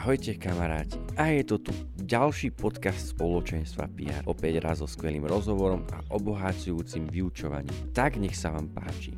Ahojte 0.00 0.32
kamaráti. 0.40 0.96
A 1.20 1.28
je 1.28 1.44
to 1.44 1.60
tu 1.60 1.76
ďalší 2.00 2.56
podcast 2.56 3.12
spoločenstva 3.12 3.84
PR. 3.92 4.24
Opäť 4.24 4.64
raz 4.64 4.80
so 4.80 4.88
skvelým 4.88 5.28
rozhovorom 5.28 5.84
a 5.92 6.00
obohacujúcim 6.16 7.04
vyučovaním. 7.04 7.92
Tak 7.92 8.16
nech 8.16 8.32
sa 8.32 8.48
vám 8.48 8.72
páči. 8.72 9.12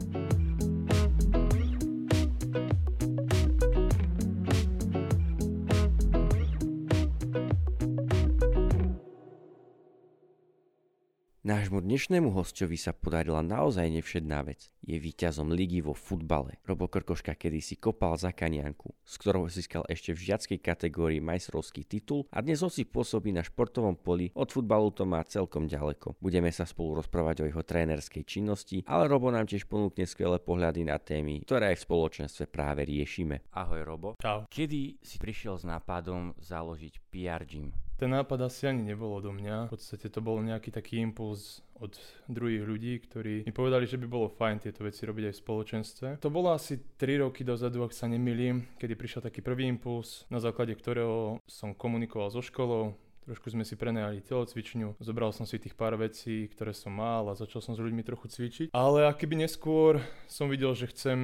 Dnešnému 11.93 12.33
hostovi 12.33 12.81
sa 12.81 12.97
podarila 12.97 13.45
naozaj 13.45 13.85
nevšedná 13.85 14.41
vec. 14.49 14.72
Je 14.81 14.97
víťazom 14.97 15.53
ligy 15.53 15.85
vo 15.85 15.92
futbale. 15.92 16.56
Robo 16.64 16.88
Krkoška 16.88 17.37
kedysi 17.37 17.77
kopal 17.77 18.16
za 18.16 18.33
kanianku, 18.33 18.96
z 19.05 19.14
ktorého 19.20 19.45
získal 19.52 19.84
ešte 19.92 20.16
v 20.16 20.33
žiackej 20.33 20.59
kategórii 20.64 21.20
majstrovský 21.20 21.84
titul 21.84 22.24
a 22.33 22.41
dnes 22.41 22.64
hoci 22.64 22.88
pôsobí 22.88 23.36
na 23.36 23.45
športovom 23.45 24.00
poli, 24.00 24.33
od 24.33 24.48
futbalu 24.48 24.88
to 24.97 25.05
má 25.05 25.20
celkom 25.28 25.69
ďaleko. 25.69 26.16
Budeme 26.16 26.48
sa 26.48 26.64
spolu 26.64 27.05
rozprávať 27.05 27.45
o 27.45 27.48
jeho 27.52 27.60
trénerskej 27.60 28.24
činnosti, 28.24 28.80
ale 28.88 29.05
Robo 29.05 29.28
nám 29.28 29.45
tiež 29.45 29.69
ponúkne 29.69 30.09
skvelé 30.09 30.41
pohľady 30.41 30.88
na 30.88 30.97
témy, 30.97 31.45
ktoré 31.45 31.77
aj 31.77 31.84
v 31.84 31.86
spoločenstve 31.92 32.48
práve 32.48 32.88
riešime. 32.88 33.45
Ahoj 33.52 33.84
Robo. 33.84 34.09
Čau. 34.16 34.48
Kedy 34.48 34.97
si 35.05 35.20
prišiel 35.20 35.61
s 35.61 35.69
nápadom 35.69 36.41
založiť 36.41 37.05
PR 37.12 37.45
Gym? 37.45 37.91
Ten 38.02 38.11
nápad 38.11 38.51
asi 38.51 38.66
ani 38.66 38.83
nebolo 38.83 39.23
do 39.23 39.30
mňa. 39.30 39.70
V 39.70 39.79
podstate 39.79 40.11
to 40.11 40.19
bol 40.19 40.42
nejaký 40.42 40.74
taký 40.74 40.98
impuls 40.98 41.62
od 41.79 41.95
druhých 42.27 42.66
ľudí, 42.66 42.98
ktorí 42.98 43.47
mi 43.47 43.55
povedali, 43.55 43.87
že 43.87 43.95
by 43.95 44.11
bolo 44.11 44.27
fajn 44.27 44.59
tieto 44.59 44.83
veci 44.83 45.06
robiť 45.06 45.30
aj 45.30 45.34
v 45.38 45.42
spoločenstve. 45.47 46.06
To 46.19 46.27
bolo 46.27 46.51
asi 46.51 46.83
3 46.98 47.23
roky 47.23 47.47
dozadu, 47.47 47.87
ak 47.87 47.95
sa 47.95 48.11
nemýlim, 48.11 48.67
kedy 48.83 48.98
prišiel 48.98 49.22
taký 49.22 49.39
prvý 49.39 49.70
impuls, 49.70 50.27
na 50.34 50.42
základe 50.42 50.75
ktorého 50.75 51.39
som 51.47 51.78
komunikoval 51.78 52.34
so 52.34 52.42
školou, 52.42 52.98
Trošku 53.23 53.55
sme 53.55 53.62
si 53.62 53.78
prenajali 53.78 54.19
telocvičňu, 54.19 54.98
zobral 54.98 55.31
som 55.31 55.47
si 55.47 55.62
tých 55.62 55.78
pár 55.78 55.95
vecí, 55.95 56.51
ktoré 56.51 56.75
som 56.75 56.91
mal 56.91 57.31
a 57.31 57.39
začal 57.39 57.62
som 57.62 57.78
s 57.78 57.83
ľuďmi 57.83 58.03
trochu 58.03 58.27
cvičiť. 58.27 58.69
Ale 58.75 59.06
keby 59.15 59.47
neskôr 59.47 60.03
som 60.27 60.51
videl, 60.51 60.75
že 60.75 60.91
chcem 60.91 61.19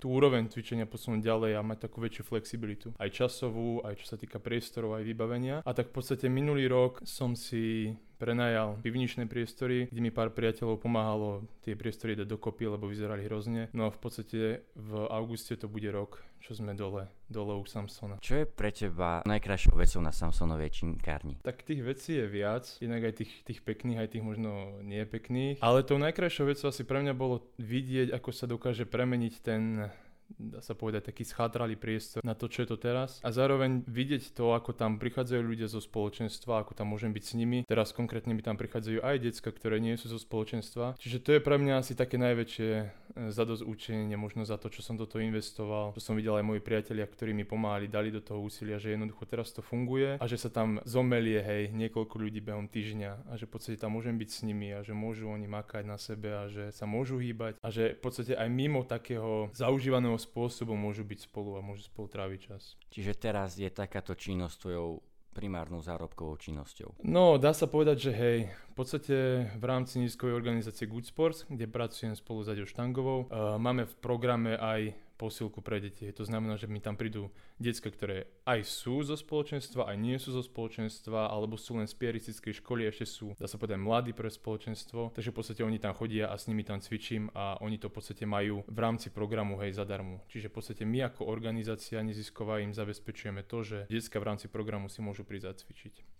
tú 0.00 0.08
úroveň 0.16 0.48
cvičenia 0.48 0.88
posunúť 0.88 1.20
ďalej 1.20 1.52
a 1.60 1.66
mať 1.66 1.78
takú 1.88 2.00
väčšiu 2.00 2.24
flexibilitu. 2.24 2.96
Aj 2.96 3.12
časovú, 3.12 3.84
aj 3.84 4.00
čo 4.00 4.06
sa 4.08 4.16
týka 4.16 4.40
priestorov, 4.40 4.96
aj 4.96 5.04
vybavenia. 5.04 5.60
A 5.60 5.76
tak 5.76 5.92
v 5.92 6.00
podstate 6.00 6.32
minulý 6.32 6.72
rok 6.72 7.04
som 7.04 7.36
si 7.36 7.92
prenajal 8.22 8.78
pivničné 8.86 9.26
priestory, 9.26 9.90
kde 9.90 9.98
mi 9.98 10.14
pár 10.14 10.30
priateľov 10.30 10.78
pomáhalo 10.78 11.42
tie 11.66 11.74
priestory 11.74 12.14
dať 12.14 12.30
dokopy, 12.30 12.70
lebo 12.70 12.86
vyzerali 12.86 13.26
hrozne. 13.26 13.66
No 13.74 13.90
a 13.90 13.90
v 13.90 13.98
podstate 13.98 14.62
v 14.78 14.92
auguste 15.10 15.58
to 15.58 15.66
bude 15.66 15.90
rok, 15.90 16.22
čo 16.38 16.54
sme 16.54 16.78
dole, 16.78 17.10
dole 17.26 17.58
u 17.58 17.66
Samsona. 17.66 18.22
Čo 18.22 18.42
je 18.42 18.46
pre 18.46 18.70
teba 18.70 19.26
najkrajšou 19.26 19.74
vecou 19.74 19.98
na 19.98 20.14
Samsonovej 20.14 20.70
činkárni? 20.70 21.42
Tak 21.42 21.66
tých 21.66 21.82
vecí 21.82 22.14
je 22.14 22.26
viac, 22.30 22.62
inak 22.78 23.10
aj 23.10 23.14
tých, 23.18 23.32
tých 23.42 23.60
pekných, 23.66 23.98
aj 23.98 24.08
tých 24.14 24.22
možno 24.22 24.78
nepekných. 24.86 25.58
Ale 25.58 25.82
tou 25.82 25.98
najkrajšou 25.98 26.46
vecou 26.46 26.70
asi 26.70 26.86
pre 26.86 27.02
mňa 27.02 27.18
bolo 27.18 27.42
vidieť, 27.58 28.14
ako 28.14 28.30
sa 28.30 28.46
dokáže 28.46 28.86
premeniť 28.86 29.34
ten 29.42 29.90
dá 30.38 30.60
sa 30.64 30.72
povedať, 30.72 31.12
taký 31.12 31.24
schátralý 31.26 31.76
priestor 31.76 32.24
na 32.24 32.36
to, 32.36 32.48
čo 32.48 32.64
je 32.64 32.68
to 32.72 32.78
teraz. 32.78 33.20
A 33.24 33.30
zároveň 33.34 33.84
vidieť 33.86 34.32
to, 34.32 34.56
ako 34.56 34.72
tam 34.76 34.96
prichádzajú 34.96 35.42
ľudia 35.42 35.68
zo 35.68 35.80
spoločenstva, 35.82 36.62
ako 36.62 36.72
tam 36.76 36.92
môžem 36.92 37.10
byť 37.10 37.24
s 37.24 37.32
nimi. 37.36 37.58
Teraz 37.66 37.92
konkrétne 37.92 38.32
mi 38.32 38.42
tam 38.44 38.56
prichádzajú 38.56 39.02
aj 39.02 39.16
decka, 39.22 39.50
ktoré 39.52 39.78
nie 39.78 39.96
sú 39.98 40.12
zo 40.12 40.18
spoločenstva. 40.18 40.96
Čiže 40.98 41.18
to 41.22 41.30
je 41.36 41.40
pre 41.44 41.56
mňa 41.58 41.82
asi 41.82 41.92
také 41.98 42.16
najväčšie 42.18 42.70
e, 42.72 42.84
zadosť 43.32 43.62
učenie, 43.66 44.16
možno 44.16 44.46
za 44.48 44.56
to, 44.56 44.72
čo 44.72 44.80
som 44.80 44.98
do 44.98 45.08
toho 45.08 45.24
investoval. 45.24 45.96
Čo 45.96 46.12
som 46.12 46.14
videl 46.14 46.38
aj 46.38 46.46
moji 46.46 46.60
priatelia, 46.64 47.08
ktorí 47.08 47.36
mi 47.36 47.44
pomáhali, 47.44 47.90
dali 47.90 48.14
do 48.14 48.22
toho 48.22 48.40
úsilia, 48.40 48.78
že 48.78 48.94
jednoducho 48.94 49.24
teraz 49.26 49.50
to 49.52 49.60
funguje 49.64 50.16
a 50.18 50.24
že 50.28 50.38
sa 50.38 50.50
tam 50.52 50.78
zomelie, 50.84 51.40
hej, 51.40 51.62
niekoľko 51.74 52.14
ľudí 52.18 52.40
behom 52.40 52.68
týždňa 52.70 53.28
a 53.28 53.32
že 53.36 53.46
v 53.48 53.52
podstate 53.52 53.78
tam 53.78 53.96
môžem 53.98 54.16
byť 54.16 54.30
s 54.30 54.40
nimi 54.46 54.72
a 54.72 54.80
že 54.80 54.94
môžu 54.94 55.28
oni 55.28 55.46
makať 55.50 55.84
na 55.84 55.98
sebe 55.98 56.30
a 56.30 56.46
že 56.48 56.70
sa 56.70 56.86
môžu 56.86 57.18
hýbať 57.18 57.58
a 57.60 57.68
že 57.68 57.98
v 57.98 58.00
podstate 58.00 58.32
aj 58.38 58.48
mimo 58.48 58.86
takého 58.86 59.50
zaužívaného 59.52 60.16
spôsobom 60.22 60.78
môžu 60.78 61.02
byť 61.02 61.26
spolu 61.26 61.58
a 61.58 61.64
môžu 61.64 61.90
spolu 61.90 62.06
tráviť 62.06 62.40
čas. 62.46 62.78
Čiže 62.94 63.18
teraz 63.18 63.58
je 63.58 63.66
takáto 63.66 64.14
činnosť 64.14 64.56
tvojou 64.62 65.02
primárnou 65.32 65.80
zárobkovou 65.80 66.36
činnosťou? 66.36 67.02
No, 67.08 67.40
dá 67.40 67.56
sa 67.56 67.64
povedať, 67.64 68.08
že 68.08 68.12
hej, 68.12 68.38
v 68.52 68.74
podstate 68.76 69.16
v 69.56 69.64
rámci 69.64 69.98
nízkovej 69.98 70.36
organizácie 70.36 70.84
Good 70.84 71.08
Sports, 71.08 71.48
kde 71.48 71.66
pracujem 71.66 72.12
spolu 72.12 72.44
s 72.44 72.52
Aďou 72.52 72.68
Štangovou, 72.68 73.18
uh, 73.26 73.56
máme 73.56 73.88
v 73.88 73.94
programe 73.98 74.54
aj 74.60 74.92
posilku 75.16 75.62
pre 75.62 75.78
deti. 75.78 76.08
To 76.12 76.24
znamená, 76.26 76.58
že 76.58 76.66
mi 76.66 76.82
tam 76.82 76.98
prídu 76.98 77.30
decka, 77.60 77.88
ktoré 77.88 78.26
aj 78.48 78.66
sú 78.66 79.04
zo 79.06 79.14
spoločenstva, 79.14 79.88
aj 79.88 79.96
nie 79.96 80.16
sú 80.18 80.34
zo 80.34 80.42
spoločenstva, 80.42 81.30
alebo 81.30 81.54
sú 81.54 81.78
len 81.78 81.86
z 81.86 81.94
piaristickej 81.96 82.60
školy, 82.60 82.88
ešte 82.88 83.06
sú, 83.06 83.26
dá 83.38 83.46
sa 83.46 83.56
povedať, 83.56 83.78
mladí 83.78 84.12
pre 84.12 84.28
spoločenstvo. 84.28 85.14
Takže 85.14 85.30
v 85.30 85.36
podstate 85.36 85.60
oni 85.62 85.78
tam 85.78 85.94
chodia 85.94 86.28
a 86.28 86.36
s 86.36 86.46
nimi 86.50 86.66
tam 86.66 86.82
cvičím 86.82 87.30
a 87.32 87.56
oni 87.62 87.78
to 87.78 87.88
v 87.88 87.96
podstate 87.96 88.24
majú 88.28 88.66
v 88.66 88.78
rámci 88.78 89.08
programu 89.08 89.58
hej 89.62 89.74
zadarmo. 89.76 90.24
Čiže 90.28 90.50
v 90.50 90.54
podstate 90.58 90.82
my 90.82 91.12
ako 91.12 91.28
organizácia 91.28 92.02
nezisková 92.02 92.60
im 92.60 92.74
zabezpečujeme 92.74 93.46
to, 93.46 93.62
že 93.62 93.78
decka 93.88 94.18
v 94.18 94.26
rámci 94.28 94.46
programu 94.50 94.90
si 94.90 95.00
môžu 95.00 95.22
prísť 95.22 95.54
zacvičiť. 95.54 96.11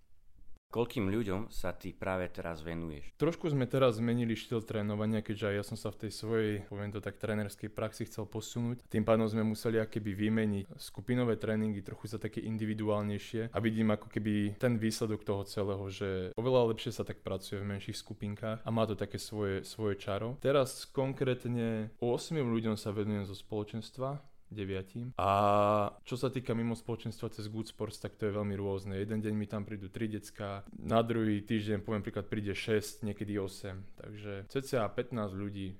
Koľkým 0.73 1.05
ľuďom 1.05 1.53
sa 1.53 1.69
ty 1.69 1.93
práve 1.93 2.25
teraz 2.33 2.65
venuješ? 2.65 3.13
Trošku 3.21 3.45
sme 3.53 3.69
teraz 3.69 4.01
zmenili 4.01 4.33
štýl 4.33 4.65
trénovania, 4.65 5.21
keďže 5.21 5.53
aj 5.53 5.55
ja 5.61 5.63
som 5.69 5.77
sa 5.77 5.93
v 5.93 6.01
tej 6.01 6.11
svojej, 6.17 6.53
poviem 6.65 6.89
to 6.89 6.97
tak, 6.97 7.21
trénerskej 7.21 7.69
praxi 7.69 8.09
chcel 8.09 8.25
posunúť. 8.25 8.81
Tým 8.89 9.05
pádom 9.05 9.29
sme 9.29 9.45
museli 9.45 9.77
akéby 9.77 10.17
vymeniť 10.17 10.73
skupinové 10.81 11.37
tréningy, 11.37 11.85
trochu 11.85 12.09
sa 12.09 12.17
také 12.17 12.41
individuálnejšie 12.41 13.53
a 13.53 13.57
vidím 13.61 13.93
ako 13.93 14.09
keby 14.09 14.57
ten 14.57 14.81
výsledok 14.81 15.21
toho 15.21 15.45
celého, 15.45 15.85
že 15.93 16.33
oveľa 16.33 16.73
lepšie 16.73 16.89
sa 16.89 17.05
tak 17.05 17.21
pracuje 17.21 17.61
v 17.61 17.69
menších 17.69 18.01
skupinkách 18.01 18.65
a 18.65 18.69
má 18.73 18.89
to 18.89 18.97
také 18.97 19.21
svoje, 19.21 19.61
svoje 19.61 20.01
čaro. 20.01 20.41
Teraz 20.41 20.89
konkrétne 20.89 21.93
8 22.01 22.33
ľuďom 22.41 22.81
sa 22.81 22.89
venujem 22.89 23.29
zo 23.29 23.37
spoločenstva, 23.37 24.32
deviatím. 24.53 25.11
A 25.17 25.29
čo 26.05 26.15
sa 26.15 26.29
týka 26.29 26.53
mimo 26.53 26.77
spoločenstva 26.77 27.33
cez 27.33 27.49
Good 27.49 27.73
Sports, 27.73 27.99
tak 27.99 28.15
to 28.15 28.29
je 28.29 28.37
veľmi 28.37 28.55
rôzne. 28.55 28.95
Jeden 28.95 29.19
deň 29.19 29.33
mi 29.33 29.49
tam 29.49 29.65
prídu 29.65 29.89
3 29.89 30.21
decka, 30.21 30.63
na 30.77 31.01
druhý 31.01 31.41
týždeň 31.41 31.81
poviem 31.81 32.05
príklad 32.05 32.29
príde 32.29 32.53
6, 32.53 33.03
niekedy 33.03 33.41
8. 33.41 33.99
Takže 33.99 34.33
cca 34.47 34.87
15 34.87 35.33
ľudí 35.33 35.75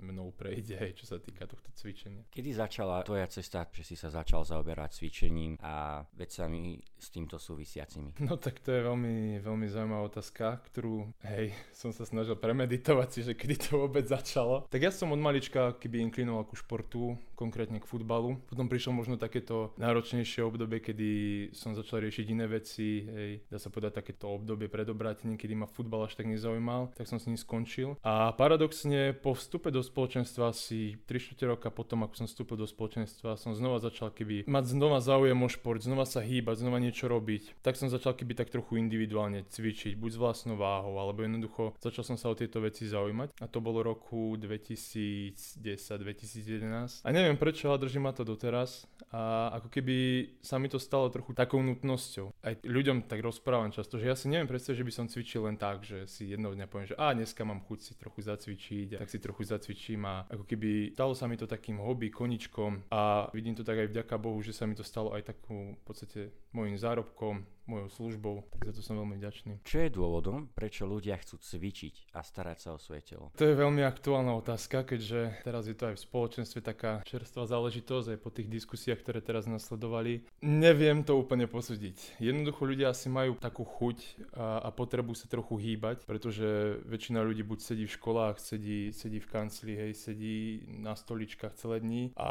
mnou 0.00 0.32
prejde, 0.32 0.96
čo 0.96 1.04
sa 1.04 1.20
týka 1.20 1.44
tohto 1.44 1.68
cvičenia. 1.76 2.24
Kedy 2.32 2.56
začala 2.56 3.04
tvoja 3.04 3.28
cesta, 3.28 3.68
že 3.68 3.84
si 3.84 3.96
sa 3.96 4.08
začal 4.08 4.44
zaoberať 4.44 4.96
cvičením 4.96 5.60
a 5.60 6.00
vecami 6.16 6.80
s 6.96 7.12
týmto 7.12 7.36
súvisiacimi? 7.36 8.16
No 8.24 8.40
tak 8.40 8.64
to 8.64 8.72
je 8.72 8.80
veľmi, 8.80 9.44
veľmi 9.44 9.66
zaujímavá 9.68 10.08
otázka, 10.08 10.64
ktorú, 10.72 11.12
hej, 11.28 11.52
som 11.76 11.92
sa 11.92 12.08
snažil 12.08 12.40
premeditovať 12.40 13.08
si, 13.12 13.20
že 13.20 13.32
kedy 13.36 13.54
to 13.68 13.84
vôbec 13.84 14.08
začalo. 14.08 14.64
Tak 14.72 14.80
ja 14.80 14.92
som 14.94 15.12
od 15.12 15.20
malička 15.20 15.76
keby 15.76 16.00
inklinoval 16.08 16.48
ku 16.48 16.56
športu, 16.56 17.18
konkrétne 17.42 17.82
k 17.82 17.90
futbalu. 17.90 18.38
Potom 18.46 18.70
prišlo 18.70 18.94
možno 18.94 19.18
takéto 19.18 19.74
náročnejšie 19.82 20.46
obdobie, 20.46 20.78
kedy 20.78 21.10
som 21.50 21.74
začal 21.74 22.06
riešiť 22.06 22.26
iné 22.30 22.46
veci, 22.46 23.02
hej, 23.02 23.42
dá 23.50 23.58
sa 23.58 23.74
povedať 23.74 23.98
takéto 23.98 24.30
obdobie 24.30 24.70
pred 24.70 24.86
obrátením, 24.86 25.34
kedy 25.34 25.58
ma 25.58 25.66
futbal 25.66 26.06
až 26.06 26.14
tak 26.14 26.30
nezaujímal, 26.30 26.94
tak 26.94 27.10
som 27.10 27.18
s 27.18 27.26
ním 27.26 27.34
skončil. 27.34 27.98
A 28.06 28.30
paradoxne 28.38 29.18
po 29.18 29.34
vstupe 29.34 29.74
do 29.74 29.82
spoločenstva 29.82 30.54
asi 30.54 30.94
3 31.10 31.42
roka 31.50 31.74
potom, 31.74 32.06
ako 32.06 32.22
som 32.22 32.30
vstúpil 32.30 32.54
do 32.60 32.68
spoločenstva, 32.70 33.34
som 33.34 33.58
znova 33.58 33.82
začal 33.82 34.14
keby 34.14 34.46
mať 34.46 34.64
znova 34.76 35.00
záujem 35.00 35.40
o 35.40 35.48
šport, 35.48 35.80
znova 35.82 36.04
sa 36.04 36.20
hýbať, 36.20 36.60
znova 36.62 36.78
niečo 36.78 37.08
robiť. 37.08 37.64
Tak 37.64 37.80
som 37.80 37.88
začal 37.88 38.12
keby 38.14 38.34
tak 38.36 38.52
trochu 38.52 38.76
individuálne 38.78 39.42
cvičiť, 39.48 39.96
buď 39.96 40.10
s 40.12 40.20
vlastnou 40.20 40.60
váhou, 40.60 41.00
alebo 41.00 41.24
jednoducho 41.24 41.72
začal 41.80 42.04
som 42.04 42.20
sa 42.20 42.28
o 42.28 42.38
tieto 42.38 42.60
veci 42.60 42.84
zaujímať. 42.84 43.40
A 43.40 43.48
to 43.48 43.64
bolo 43.64 43.80
roku 43.82 44.36
2010-2011. 44.36 47.00
A 47.02 47.10
neviem 47.10 47.31
prečo, 47.36 47.68
ale 47.68 47.82
drží 47.84 47.98
ma 47.98 48.14
to 48.14 48.24
doteraz. 48.24 48.86
A 49.12 49.52
ako 49.60 49.68
keby 49.68 49.96
sa 50.40 50.56
mi 50.56 50.72
to 50.72 50.80
stalo 50.80 51.12
trochu 51.12 51.36
takou 51.36 51.60
nutnosťou. 51.60 52.32
Aj 52.40 52.56
ľuďom 52.64 53.04
tak 53.04 53.20
rozprávam 53.20 53.68
často, 53.68 54.00
že 54.00 54.08
ja 54.08 54.16
si 54.16 54.32
neviem 54.32 54.48
predstaviť, 54.48 54.78
že 54.80 54.88
by 54.88 54.92
som 54.92 55.06
cvičil 55.10 55.44
len 55.44 55.60
tak, 55.60 55.84
že 55.84 56.08
si 56.08 56.32
jedného 56.32 56.56
dňa 56.56 56.66
poviem, 56.70 56.88
že 56.88 56.96
a 56.96 57.12
dneska 57.12 57.44
mám 57.44 57.60
chuť 57.68 57.78
si 57.84 57.92
trochu 58.00 58.24
zacvičiť, 58.24 58.96
tak 58.96 59.12
si 59.12 59.20
trochu 59.20 59.44
zacvičiť 59.44 59.72
cvičím 59.72 60.04
a 60.04 60.28
ako 60.28 60.44
keby 60.44 60.92
stalo 60.92 61.16
sa 61.16 61.24
mi 61.24 61.40
to 61.40 61.48
takým 61.48 61.80
hobby, 61.80 62.12
koničkom 62.12 62.92
a 62.92 63.32
vidím 63.32 63.56
to 63.56 63.64
tak 63.64 63.78
aj 63.78 63.88
vďaka 63.88 64.14
Bohu, 64.20 64.42
že 64.44 64.52
sa 64.52 64.68
mi 64.68 64.76
to 64.76 64.84
stalo 64.84 65.16
aj 65.16 65.32
takú 65.32 65.72
v 65.72 65.82
podstate 65.82 66.34
môjim 66.52 66.76
zárobkom, 66.76 67.46
mojou 67.66 67.88
službou, 67.88 68.44
tak 68.50 68.70
za 68.70 68.72
to 68.74 68.80
som 68.82 68.98
veľmi 68.98 69.16
vďačný. 69.18 69.62
Čo 69.62 69.86
je 69.86 69.90
dôvodom, 69.94 70.50
prečo 70.52 70.84
ľudia 70.84 71.18
chcú 71.22 71.38
cvičiť 71.38 72.14
a 72.16 72.20
starať 72.26 72.58
sa 72.58 72.68
o 72.74 72.78
svoje 72.78 73.06
telo? 73.06 73.30
To 73.38 73.44
je 73.46 73.54
veľmi 73.54 73.84
aktuálna 73.86 74.34
otázka, 74.34 74.82
keďže 74.82 75.44
teraz 75.46 75.70
je 75.70 75.76
to 75.76 75.92
aj 75.92 75.96
v 75.98 76.04
spoločenstve 76.04 76.58
taká 76.64 77.02
čerstvá 77.06 77.46
záležitosť 77.46 78.16
aj 78.16 78.18
po 78.18 78.30
tých 78.34 78.48
diskusiách, 78.50 79.00
ktoré 79.02 79.20
teraz 79.22 79.46
nasledovali. 79.46 80.26
Neviem 80.42 81.06
to 81.06 81.14
úplne 81.18 81.46
posúdiť. 81.46 82.18
Jednoducho 82.18 82.66
ľudia 82.66 82.90
asi 82.90 83.06
majú 83.12 83.38
takú 83.38 83.62
chuť 83.62 83.98
a, 84.34 84.66
a 84.66 84.68
potrebu 84.72 85.14
sa 85.14 85.30
trochu 85.30 85.60
hýbať, 85.60 86.08
pretože 86.08 86.80
väčšina 86.88 87.22
ľudí 87.22 87.44
buď 87.46 87.58
sedí 87.62 87.84
v 87.86 87.94
školách, 87.94 88.40
sedí, 88.40 88.90
sedí 88.90 89.20
v 89.20 89.30
kancli, 89.30 89.72
hej, 89.76 89.92
sedí 89.94 90.64
na 90.66 90.96
stoličkách 90.96 91.54
celé 91.54 91.84
dní 91.84 92.02
a 92.16 92.30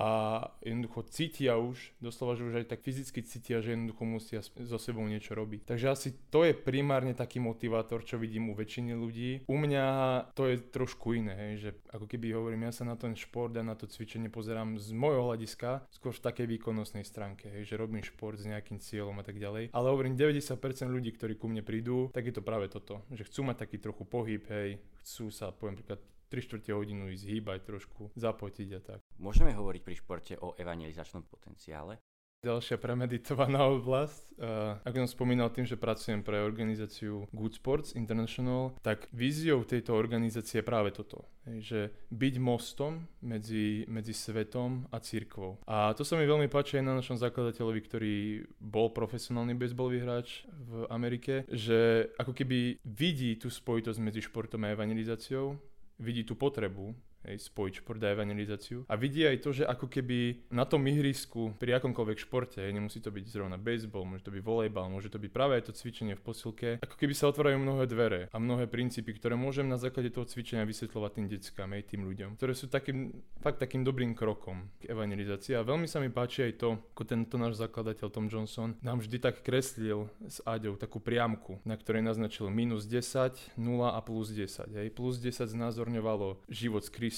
jednoducho 0.65 1.05
cítia 1.07 1.61
už, 1.61 1.77
doslova, 2.01 2.33
že 2.35 2.47
už 2.47 2.55
aj 2.63 2.65
tak 2.73 2.81
fyzicky 2.81 3.21
cítia, 3.21 3.61
že 3.61 3.77
jednoducho 3.77 4.03
musia 4.03 4.41
so 4.41 4.79
sebou 4.81 5.05
niečo 5.05 5.20
robiť. 5.29 5.69
Takže 5.69 5.87
asi 5.93 6.09
to 6.33 6.41
je 6.41 6.57
primárne 6.57 7.13
taký 7.13 7.37
motivátor, 7.37 8.01
čo 8.01 8.17
vidím 8.17 8.49
u 8.49 8.57
väčšiny 8.57 8.97
ľudí. 8.97 9.45
U 9.45 9.55
mňa 9.61 9.85
to 10.33 10.49
je 10.49 10.57
trošku 10.57 11.13
iné, 11.13 11.37
hej, 11.37 11.53
že 11.61 11.69
ako 11.93 12.09
keby 12.09 12.33
hovorím, 12.33 12.65
ja 12.65 12.73
sa 12.73 12.89
na 12.89 12.97
ten 12.97 13.13
šport 13.13 13.53
a 13.53 13.61
na 13.61 13.77
to 13.77 13.85
cvičenie 13.85 14.33
pozerám 14.33 14.81
z 14.81 14.95
môjho 14.97 15.29
hľadiska 15.29 15.85
skôr 15.93 16.15
v 16.15 16.25
takej 16.25 16.47
výkonnostnej 16.57 17.05
stránke, 17.05 17.51
hej, 17.51 17.69
že 17.69 17.77
robím 17.77 18.01
šport 18.01 18.41
s 18.41 18.49
nejakým 18.49 18.81
cieľom 18.81 19.21
a 19.21 19.23
tak 19.27 19.37
ďalej. 19.37 19.69
Ale 19.75 19.87
hovorím, 19.91 20.17
90% 20.17 20.57
ľudí, 20.89 21.13
ktorí 21.13 21.37
ku 21.37 21.45
mne 21.45 21.61
prídu, 21.61 22.09
tak 22.15 22.25
je 22.25 22.33
to 22.33 22.41
práve 22.41 22.71
toto, 22.71 23.03
že 23.13 23.27
chcú 23.27 23.51
mať 23.51 23.67
taký 23.67 23.77
trochu 23.77 24.07
pohyb, 24.07 24.41
hej, 24.49 24.79
chcú 25.03 25.29
sa, 25.29 25.51
poviem 25.51 25.77
príklad, 25.77 26.01
3 26.31 26.47
čtvrte 26.47 26.71
hodinu 26.71 27.11
ísť 27.11 27.27
hýbať 27.27 27.59
trošku, 27.67 28.15
zapotiť 28.15 28.69
a 28.71 28.79
tak. 28.79 28.99
Môžeme 29.19 29.51
hovoriť 29.51 29.81
pri 29.83 29.95
športe 29.99 30.33
o 30.39 30.55
evangelizačnom 30.55 31.27
potenciále? 31.27 31.99
Ďalšia 32.41 32.81
premeditovaná 32.81 33.69
oblasť. 33.77 34.41
Uh, 34.41 34.73
ako 34.81 35.05
som 35.05 35.13
spomínal 35.13 35.53
tým, 35.53 35.69
že 35.69 35.77
pracujem 35.77 36.25
pre 36.25 36.41
organizáciu 36.41 37.29
Good 37.29 37.61
Sports 37.61 37.93
International, 37.93 38.73
tak 38.81 39.05
víziou 39.13 39.61
tejto 39.61 39.93
organizácie 39.93 40.57
je 40.57 40.65
práve 40.65 40.89
toto. 40.89 41.29
Že 41.45 41.93
byť 42.09 42.35
mostom 42.41 43.05
medzi, 43.21 43.85
medzi 43.85 44.17
svetom 44.17 44.89
a 44.89 44.97
církvou. 44.97 45.61
A 45.69 45.93
to 45.93 46.01
sa 46.01 46.17
mi 46.17 46.25
veľmi 46.25 46.49
páči 46.49 46.81
aj 46.81 46.85
na 46.89 46.97
našom 46.97 47.21
zakladateľovi, 47.21 47.79
ktorý 47.85 48.15
bol 48.57 48.89
profesionálny 48.89 49.53
baseballový 49.53 50.01
hráč 50.01 50.49
v 50.49 50.89
Amerike, 50.89 51.45
že 51.45 52.09
ako 52.17 52.33
keby 52.33 52.81
vidí 52.81 53.37
tú 53.37 53.53
spojitosť 53.53 54.01
medzi 54.01 54.25
športom 54.25 54.65
a 54.65 54.73
evangelizáciou, 54.73 55.61
vidí 56.01 56.25
tú 56.25 56.33
potrebu 56.33 56.97
hej, 57.27 57.37
spojiť 57.37 57.73
šport 57.81 58.01
a 58.03 58.13
evangelizáciu. 58.13 58.85
A 58.89 58.95
vidí 58.97 59.25
aj 59.25 59.41
to, 59.43 59.49
že 59.53 59.63
ako 59.67 59.87
keby 59.87 60.49
na 60.51 60.65
tom 60.65 60.85
ihrisku, 60.87 61.53
pri 61.57 61.77
akomkoľvek 61.81 62.17
športe, 62.17 62.59
hej, 62.61 62.73
nemusí 62.73 62.99
to 62.99 63.13
byť 63.13 63.25
zrovna 63.27 63.57
baseball, 63.61 64.07
môže 64.07 64.25
to 64.25 64.33
byť 64.33 64.43
volejbal, 64.43 64.89
môže 64.89 65.09
to 65.11 65.21
byť 65.21 65.31
práve 65.31 65.57
aj 65.57 65.69
to 65.69 65.77
cvičenie 65.77 66.17
v 66.17 66.23
posilke, 66.23 66.69
ako 66.81 66.95
keby 66.97 67.13
sa 67.13 67.29
otvárajú 67.29 67.57
mnohé 67.61 67.85
dvere 67.87 68.21
a 68.31 68.37
mnohé 68.37 68.65
princípy, 68.67 69.15
ktoré 69.15 69.37
môžem 69.37 69.65
na 69.69 69.77
základe 69.77 70.09
toho 70.13 70.25
cvičenia 70.25 70.65
vysvetľovať 70.65 71.11
tým 71.17 71.27
deckám, 71.29 71.69
aj 71.73 71.83
tým 71.89 72.01
ľuďom, 72.05 72.29
ktoré 72.37 72.53
sú 72.53 72.71
takým, 72.71 73.11
fakt 73.41 73.61
takým 73.61 73.85
dobrým 73.85 74.13
krokom 74.17 74.69
k 74.81 74.91
evangelizácii. 74.91 75.57
A 75.57 75.65
veľmi 75.65 75.85
sa 75.85 76.01
mi 76.01 76.09
páči 76.13 76.49
aj 76.49 76.53
to, 76.57 76.69
ako 76.93 77.03
tento 77.05 77.35
náš 77.37 77.57
zakladateľ 77.61 78.07
Tom 78.09 78.27
Johnson 78.29 78.77
nám 78.81 79.01
vždy 79.01 79.17
tak 79.21 79.41
kreslil 79.45 80.09
s 80.25 80.39
Aďou 80.45 80.77
takú 80.77 80.97
priamku, 81.01 81.61
na 81.65 81.77
ktorej 81.77 82.05
naznačil 82.05 82.49
minus 82.49 82.85
10, 82.85 83.57
0 83.57 83.89
a 83.89 83.99
plus 84.01 84.33
10. 84.33 84.71
Hej. 84.73 84.87
Plus 84.93 85.17
10 85.17 85.51
znázorňovalo 85.51 86.41
život 86.49 86.81
s 86.85 86.89
Kristom, 86.89 87.10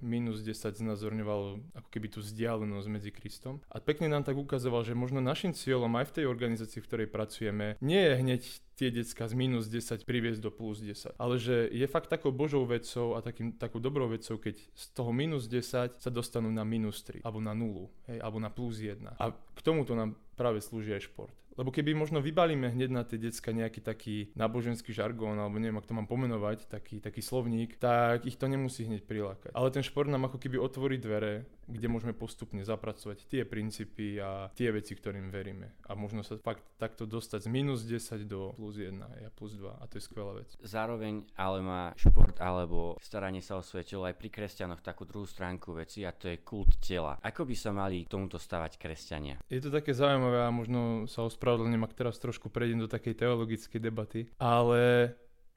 minus 0.00 0.40
10 0.40 0.80
znázorňovalo 0.80 1.60
ako 1.76 1.88
keby 1.92 2.08
tú 2.08 2.18
vzdialenosť 2.24 2.88
medzi 2.88 3.10
Kristom. 3.12 3.60
A 3.68 3.78
pekne 3.78 4.08
nám 4.08 4.24
tak 4.24 4.40
ukazoval, 4.40 4.82
že 4.82 4.96
možno 4.96 5.20
našim 5.20 5.52
cieľom 5.52 5.92
aj 6.00 6.10
v 6.10 6.14
tej 6.16 6.24
organizácii, 6.26 6.80
v 6.80 6.88
ktorej 6.88 7.08
pracujeme, 7.12 7.76
nie 7.84 8.00
je 8.00 8.14
hneď 8.18 8.42
tie 8.74 8.90
decka 8.90 9.30
z 9.30 9.34
minus 9.38 9.70
10 9.70 10.02
priviesť 10.02 10.40
do 10.42 10.50
plus 10.50 10.82
10. 10.82 11.14
Ale 11.16 11.38
že 11.38 11.70
je 11.70 11.86
fakt 11.86 12.10
takou 12.10 12.34
božou 12.34 12.66
vecou 12.66 13.14
a 13.14 13.22
takým, 13.22 13.54
takou 13.54 13.78
dobrou 13.78 14.10
vecou, 14.10 14.36
keď 14.38 14.58
z 14.58 14.84
toho 14.92 15.14
minus 15.14 15.46
10 15.46 16.02
sa 16.02 16.10
dostanú 16.10 16.50
na 16.50 16.66
minus 16.66 17.02
3, 17.06 17.22
alebo 17.22 17.38
na 17.38 17.54
0, 17.54 17.88
hej, 18.10 18.18
alebo 18.18 18.38
na 18.42 18.50
plus 18.50 18.82
1. 18.82 19.18
A 19.18 19.24
k 19.30 19.60
tomuto 19.62 19.94
nám 19.94 20.18
práve 20.34 20.58
slúži 20.58 20.94
aj 20.94 21.06
šport. 21.06 21.34
Lebo 21.54 21.70
keby 21.70 21.94
možno 21.94 22.18
vybalíme 22.18 22.66
hneď 22.74 22.90
na 22.90 23.06
tie 23.06 23.14
decka 23.14 23.54
nejaký 23.54 23.78
taký 23.78 24.16
náboženský 24.34 24.90
žargón, 24.90 25.38
alebo 25.38 25.62
neviem, 25.62 25.78
ako 25.78 25.94
to 25.94 25.98
mám 26.02 26.10
pomenovať, 26.10 26.66
taký, 26.66 26.98
taký 26.98 27.22
slovník, 27.22 27.78
tak 27.78 28.26
ich 28.26 28.34
to 28.34 28.50
nemusí 28.50 28.82
hneď 28.82 29.06
prilákať. 29.06 29.54
Ale 29.54 29.70
ten 29.70 29.86
šport 29.86 30.10
nám 30.10 30.26
ako 30.26 30.42
keby 30.42 30.58
otvorí 30.58 30.98
dvere, 30.98 31.46
kde 31.66 31.86
môžeme 31.88 32.12
postupne 32.12 32.60
zapracovať 32.62 33.26
tie 33.28 33.42
princípy 33.44 34.20
a 34.20 34.52
tie 34.52 34.70
veci, 34.70 34.92
ktorým 34.94 35.28
veríme. 35.32 35.74
A 35.88 35.96
možno 35.96 36.24
sa 36.24 36.36
fakt 36.40 36.64
takto 36.76 37.08
dostať 37.08 37.46
z 37.46 37.48
minus 37.48 37.86
10 37.86 38.24
do 38.28 38.52
plus 38.56 38.76
1 38.80 39.00
a 39.00 39.30
plus 39.32 39.56
2 39.56 39.80
a 39.80 39.84
to 39.88 39.96
je 39.98 40.04
skvelá 40.04 40.36
vec. 40.36 40.50
Zároveň 40.60 41.24
ale 41.36 41.58
má 41.64 41.82
šport 41.96 42.36
alebo 42.40 42.96
staranie 43.00 43.40
sa 43.40 43.58
o 43.58 43.62
svoje 43.64 43.88
telo 43.88 44.04
aj 44.04 44.16
pri 44.16 44.28
kresťanoch 44.28 44.84
takú 44.84 45.08
druhú 45.08 45.24
stránku 45.24 45.72
veci 45.76 46.04
a 46.04 46.12
to 46.12 46.28
je 46.28 46.44
kult 46.44 46.76
tela. 46.80 47.16
Ako 47.24 47.48
by 47.48 47.54
sa 47.56 47.70
mali 47.72 48.04
k 48.04 48.12
tomuto 48.12 48.36
stavať 48.36 48.76
kresťania? 48.76 49.40
Je 49.48 49.60
to 49.60 49.72
také 49.72 49.96
zaujímavé 49.96 50.44
a 50.44 50.50
možno 50.52 51.08
sa 51.08 51.24
ospravedlňujem 51.24 51.84
ak 51.84 51.96
teraz 51.96 52.16
trošku 52.20 52.48
prejdem 52.48 52.84
do 52.84 52.88
takej 52.88 53.14
teologickej 53.16 53.80
debaty, 53.80 54.20
ale 54.40 55.12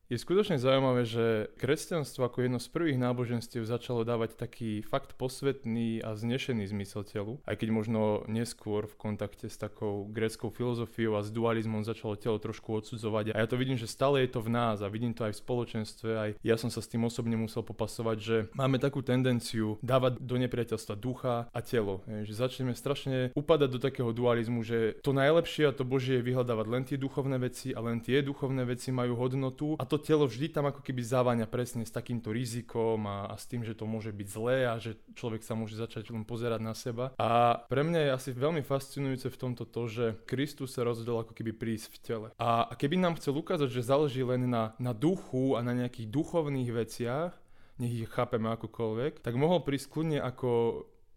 je 0.07 0.15
skutočne 0.15 0.56
zaujímavé, 0.56 1.04
že 1.04 1.51
kresťanstvo 1.59 2.31
ako 2.31 2.48
jedno 2.48 2.59
z 2.63 2.71
prvých 2.71 2.95
náboženstiev 2.95 3.68
začalo 3.68 4.07
dávať 4.07 4.39
taký 4.39 4.80
fakt 4.80 5.19
posvetný 5.19 6.00
a 6.00 6.15
znešený 6.15 6.63
zmysel 6.71 7.04
telu, 7.04 7.44
aj 7.44 7.59
keď 7.59 7.69
možno 7.75 8.24
neskôr 8.31 8.88
v 8.88 8.95
kontakte 8.95 9.51
s 9.51 9.59
takou 9.59 10.07
gréckou 10.07 10.48
filozofiou 10.48 11.19
a 11.19 11.27
s 11.27 11.30
dualizmom 11.36 11.83
začalo 11.83 12.15
telo 12.15 12.39
trošku 12.39 12.71
odsudzovať. 12.80 13.36
A 13.36 13.44
ja 13.44 13.48
to 13.51 13.59
vidím, 13.59 13.75
že 13.75 13.92
stále 13.92 14.24
je 14.24 14.31
to 14.31 14.39
v 14.39 14.56
nás 14.56 14.80
a 14.80 14.88
vidím 14.88 15.12
to 15.12 15.27
aj 15.27 15.36
v 15.36 15.44
spoločenstve. 15.44 16.09
Aj 16.15 16.30
ja 16.39 16.56
som 16.56 16.71
sa 16.71 16.80
s 16.80 16.88
tým 16.88 17.04
osobne 17.04 17.36
musel 17.36 17.68
popasovať, 17.68 18.18
že 18.24 18.38
máme 18.56 18.80
takú 18.80 19.04
tendenciu 19.04 19.75
dávať 19.83 20.24
do 20.24 20.39
nepriateľstva 20.39 20.95
ducha 20.95 21.51
a 21.51 21.59
telo. 21.59 22.00
Že 22.07 22.48
začneme 22.48 22.71
strašne 22.71 23.36
upadať 23.36 23.69
do 23.75 23.80
takého 23.83 24.15
dualizmu, 24.15 24.63
že 24.63 24.95
to 25.04 25.12
najlepšie 25.12 25.68
a 25.68 25.75
to 25.75 25.83
Božie 25.83 26.24
je 26.24 26.27
vyhľadávať 26.31 26.68
len 26.71 26.83
tie 26.88 26.95
duchovné 26.95 27.36
veci 27.44 27.75
a 27.75 27.83
len 27.83 28.00
tie 28.00 28.24
duchovné 28.24 28.63
veci 28.63 28.95
majú 28.95 29.19
hodnotu 29.19 29.75
a 29.75 29.83
to 29.83 29.96
to 29.97 30.05
telo 30.05 30.29
vždy 30.29 30.53
tam 30.53 30.69
ako 30.69 30.85
keby 30.85 31.01
zaváňa 31.01 31.49
presne 31.49 31.81
s 31.81 31.89
takýmto 31.89 32.29
rizikom 32.29 33.09
a, 33.09 33.33
a 33.33 33.35
s 33.35 33.49
tým, 33.49 33.65
že 33.65 33.73
to 33.73 33.89
môže 33.89 34.13
byť 34.13 34.27
zlé 34.29 34.69
a 34.69 34.77
že 34.77 34.94
človek 35.17 35.41
sa 35.41 35.57
môže 35.57 35.73
začať 35.73 36.13
len 36.13 36.21
pozerať 36.21 36.61
na 36.61 36.77
seba. 36.77 37.17
A 37.17 37.57
pre 37.65 37.81
mňa 37.81 37.99
je 38.05 38.11
asi 38.13 38.29
veľmi 38.38 38.61
fascinujúce 38.61 39.33
v 39.33 39.41
tomto 39.41 39.65
to, 39.65 39.89
že 39.89 40.05
Kristus 40.29 40.77
sa 40.77 40.85
rozhodol 40.85 41.25
ako 41.25 41.33
keby 41.33 41.57
prísť 41.57 41.88
v 41.89 41.97
tele. 41.97 42.27
A, 42.38 42.69
a 42.69 42.73
keby 42.77 43.01
nám 43.01 43.17
chcel 43.17 43.33
ukázať, 43.33 43.73
že 43.73 43.89
záleží 43.89 44.21
len 44.21 44.45
na, 44.45 44.77
na 44.77 44.94
duchu 44.94 45.57
a 45.57 45.65
na 45.65 45.73
nejakých 45.73 46.13
duchovných 46.13 46.69
veciach, 46.69 47.33
nech 47.81 48.05
ich 48.05 48.09
chápeme 48.13 48.53
akokoľvek, 48.53 49.25
tak 49.25 49.33
mohol 49.33 49.65
prísť 49.65 49.89
kľudne 49.89 50.21
ako 50.21 50.49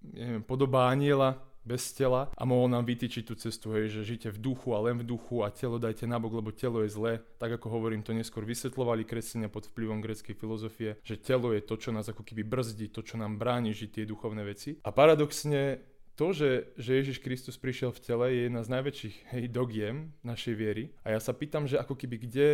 neviem, 0.01 0.41
podoba 0.41 0.89
aniela 0.89 1.37
bez 1.65 1.93
tela 1.93 2.33
a 2.35 2.43
mohol 2.49 2.73
nám 2.73 2.89
vytýčiť 2.89 3.25
tú 3.27 3.35
cestu, 3.37 3.77
hej, 3.77 3.93
že 3.93 4.09
žite 4.09 4.29
v 4.33 4.41
duchu 4.41 4.73
a 4.73 4.83
len 4.83 5.01
v 5.01 5.09
duchu 5.09 5.45
a 5.45 5.53
telo 5.53 5.77
dajte 5.77 6.09
nabok, 6.09 6.41
lebo 6.41 6.51
telo 6.51 6.81
je 6.83 6.91
zlé. 6.91 7.13
Tak 7.37 7.61
ako 7.61 7.69
hovorím, 7.69 8.01
to 8.01 8.17
neskôr 8.17 8.43
vysvetlovali 8.49 9.05
kresťania 9.05 9.53
pod 9.53 9.69
vplyvom 9.69 10.01
greckej 10.01 10.35
filozofie, 10.35 10.97
že 11.05 11.21
telo 11.21 11.53
je 11.53 11.61
to, 11.61 11.77
čo 11.77 11.91
nás 11.93 12.09
ako 12.09 12.25
keby 12.25 12.43
brzdí, 12.43 12.89
to, 12.91 13.05
čo 13.05 13.21
nám 13.21 13.37
bráni 13.37 13.77
žiť 13.77 13.91
tie 14.01 14.05
duchovné 14.09 14.43
veci. 14.45 14.81
A 14.85 14.91
paradoxne 14.91 15.91
to, 16.21 16.37
že, 16.37 16.77
že 16.77 17.01
Ježiš 17.01 17.25
Kristus 17.25 17.57
prišiel 17.57 17.97
v 17.97 18.03
tele, 18.05 18.27
je 18.29 18.41
jedna 18.45 18.61
z 18.61 18.73
najväčších 18.77 19.17
hej, 19.33 19.45
dogiem 19.49 20.13
našej 20.21 20.53
viery. 20.53 20.93
A 21.01 21.17
ja 21.17 21.21
sa 21.21 21.33
pýtam, 21.33 21.65
že 21.65 21.81
ako 21.81 21.97
keby 21.97 22.17
kde 22.29 22.49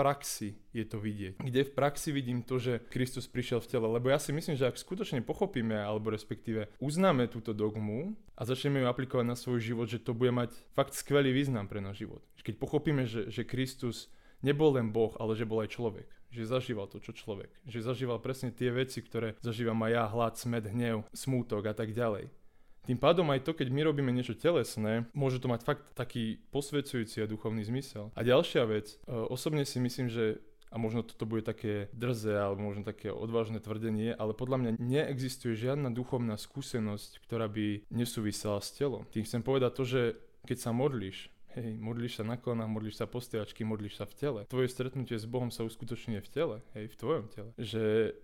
praxi 0.00 0.56
je 0.72 0.84
to 0.88 0.96
vidieť. 0.96 1.44
Kde 1.44 1.68
v 1.68 1.72
praxi 1.76 2.08
vidím 2.08 2.40
to, 2.40 2.56
že 2.56 2.80
Kristus 2.88 3.28
prišiel 3.28 3.60
v 3.60 3.68
tele. 3.68 3.84
Lebo 3.84 4.08
ja 4.08 4.16
si 4.16 4.32
myslím, 4.32 4.56
že 4.56 4.64
ak 4.64 4.80
skutočne 4.80 5.20
pochopíme, 5.20 5.76
alebo 5.76 6.08
respektíve 6.08 6.72
uznáme 6.80 7.28
túto 7.28 7.52
dogmu 7.52 8.16
a 8.32 8.48
začneme 8.48 8.80
ju 8.80 8.88
aplikovať 8.88 9.26
na 9.28 9.36
svoj 9.36 9.60
život, 9.60 9.92
že 9.92 10.00
to 10.00 10.16
bude 10.16 10.32
mať 10.32 10.56
fakt 10.72 10.96
skvelý 10.96 11.36
význam 11.36 11.68
pre 11.68 11.84
náš 11.84 12.08
život. 12.08 12.24
Keď 12.40 12.56
pochopíme, 12.56 13.04
že, 13.04 13.28
že 13.28 13.44
Kristus 13.44 14.08
nebol 14.40 14.72
len 14.72 14.88
Boh, 14.88 15.12
ale 15.20 15.36
že 15.36 15.44
bol 15.44 15.60
aj 15.60 15.76
človek. 15.76 16.08
Že 16.32 16.56
zažíval 16.56 16.86
to, 16.88 17.02
čo 17.02 17.12
človek. 17.12 17.52
Že 17.68 17.92
zažíval 17.92 18.22
presne 18.22 18.54
tie 18.54 18.72
veci, 18.72 19.04
ktoré 19.04 19.36
zažívam 19.44 19.76
aj 19.84 19.92
ja, 19.92 20.04
hlad, 20.08 20.34
smed, 20.40 20.64
hnev, 20.72 21.04
smútok 21.12 21.68
a 21.68 21.74
tak 21.76 21.92
ďalej. 21.92 22.32
Tým 22.88 22.96
pádom 22.96 23.28
aj 23.28 23.44
to, 23.44 23.52
keď 23.52 23.68
my 23.68 23.80
robíme 23.84 24.10
niečo 24.10 24.32
telesné, 24.32 25.06
môže 25.12 25.38
to 25.38 25.52
mať 25.52 25.60
fakt 25.62 25.84
taký 25.92 26.40
posvedzujúci 26.50 27.20
a 27.20 27.30
duchovný 27.30 27.62
zmysel. 27.64 28.08
A 28.16 28.20
ďalšia 28.24 28.64
vec, 28.64 28.96
e, 29.04 29.12
osobne 29.12 29.68
si 29.68 29.78
myslím, 29.78 30.08
že 30.08 30.40
a 30.70 30.78
možno 30.78 31.02
toto 31.02 31.26
bude 31.26 31.42
také 31.42 31.90
drze 31.90 32.30
alebo 32.30 32.62
možno 32.62 32.86
také 32.86 33.10
odvážne 33.10 33.58
tvrdenie, 33.58 34.14
ale 34.14 34.38
podľa 34.38 34.56
mňa 34.62 34.70
neexistuje 34.78 35.58
žiadna 35.58 35.90
duchovná 35.90 36.38
skúsenosť, 36.38 37.26
ktorá 37.26 37.50
by 37.50 37.90
nesúvisela 37.90 38.62
s 38.62 38.70
telom. 38.70 39.02
Tým 39.10 39.26
chcem 39.26 39.42
povedať 39.42 39.70
to, 39.74 39.82
že 39.82 40.02
keď 40.46 40.58
sa 40.62 40.70
modlíš, 40.70 41.26
hej, 41.58 41.74
modlíš 41.74 42.22
sa 42.22 42.24
na 42.24 42.38
kolenách, 42.38 42.70
modlíš 42.70 43.02
sa 43.02 43.10
postiačky, 43.10 43.66
modlíš 43.66 43.98
sa 43.98 44.06
v 44.06 44.14
tele. 44.14 44.40
Tvoje 44.46 44.70
stretnutie 44.70 45.18
s 45.18 45.26
Bohom 45.26 45.50
sa 45.50 45.66
uskutočňuje 45.66 46.20
v 46.22 46.30
tele, 46.30 46.56
hej, 46.78 46.86
v 46.86 46.96
tvojom 46.96 47.26
tele. 47.34 47.50
Že 47.58 48.14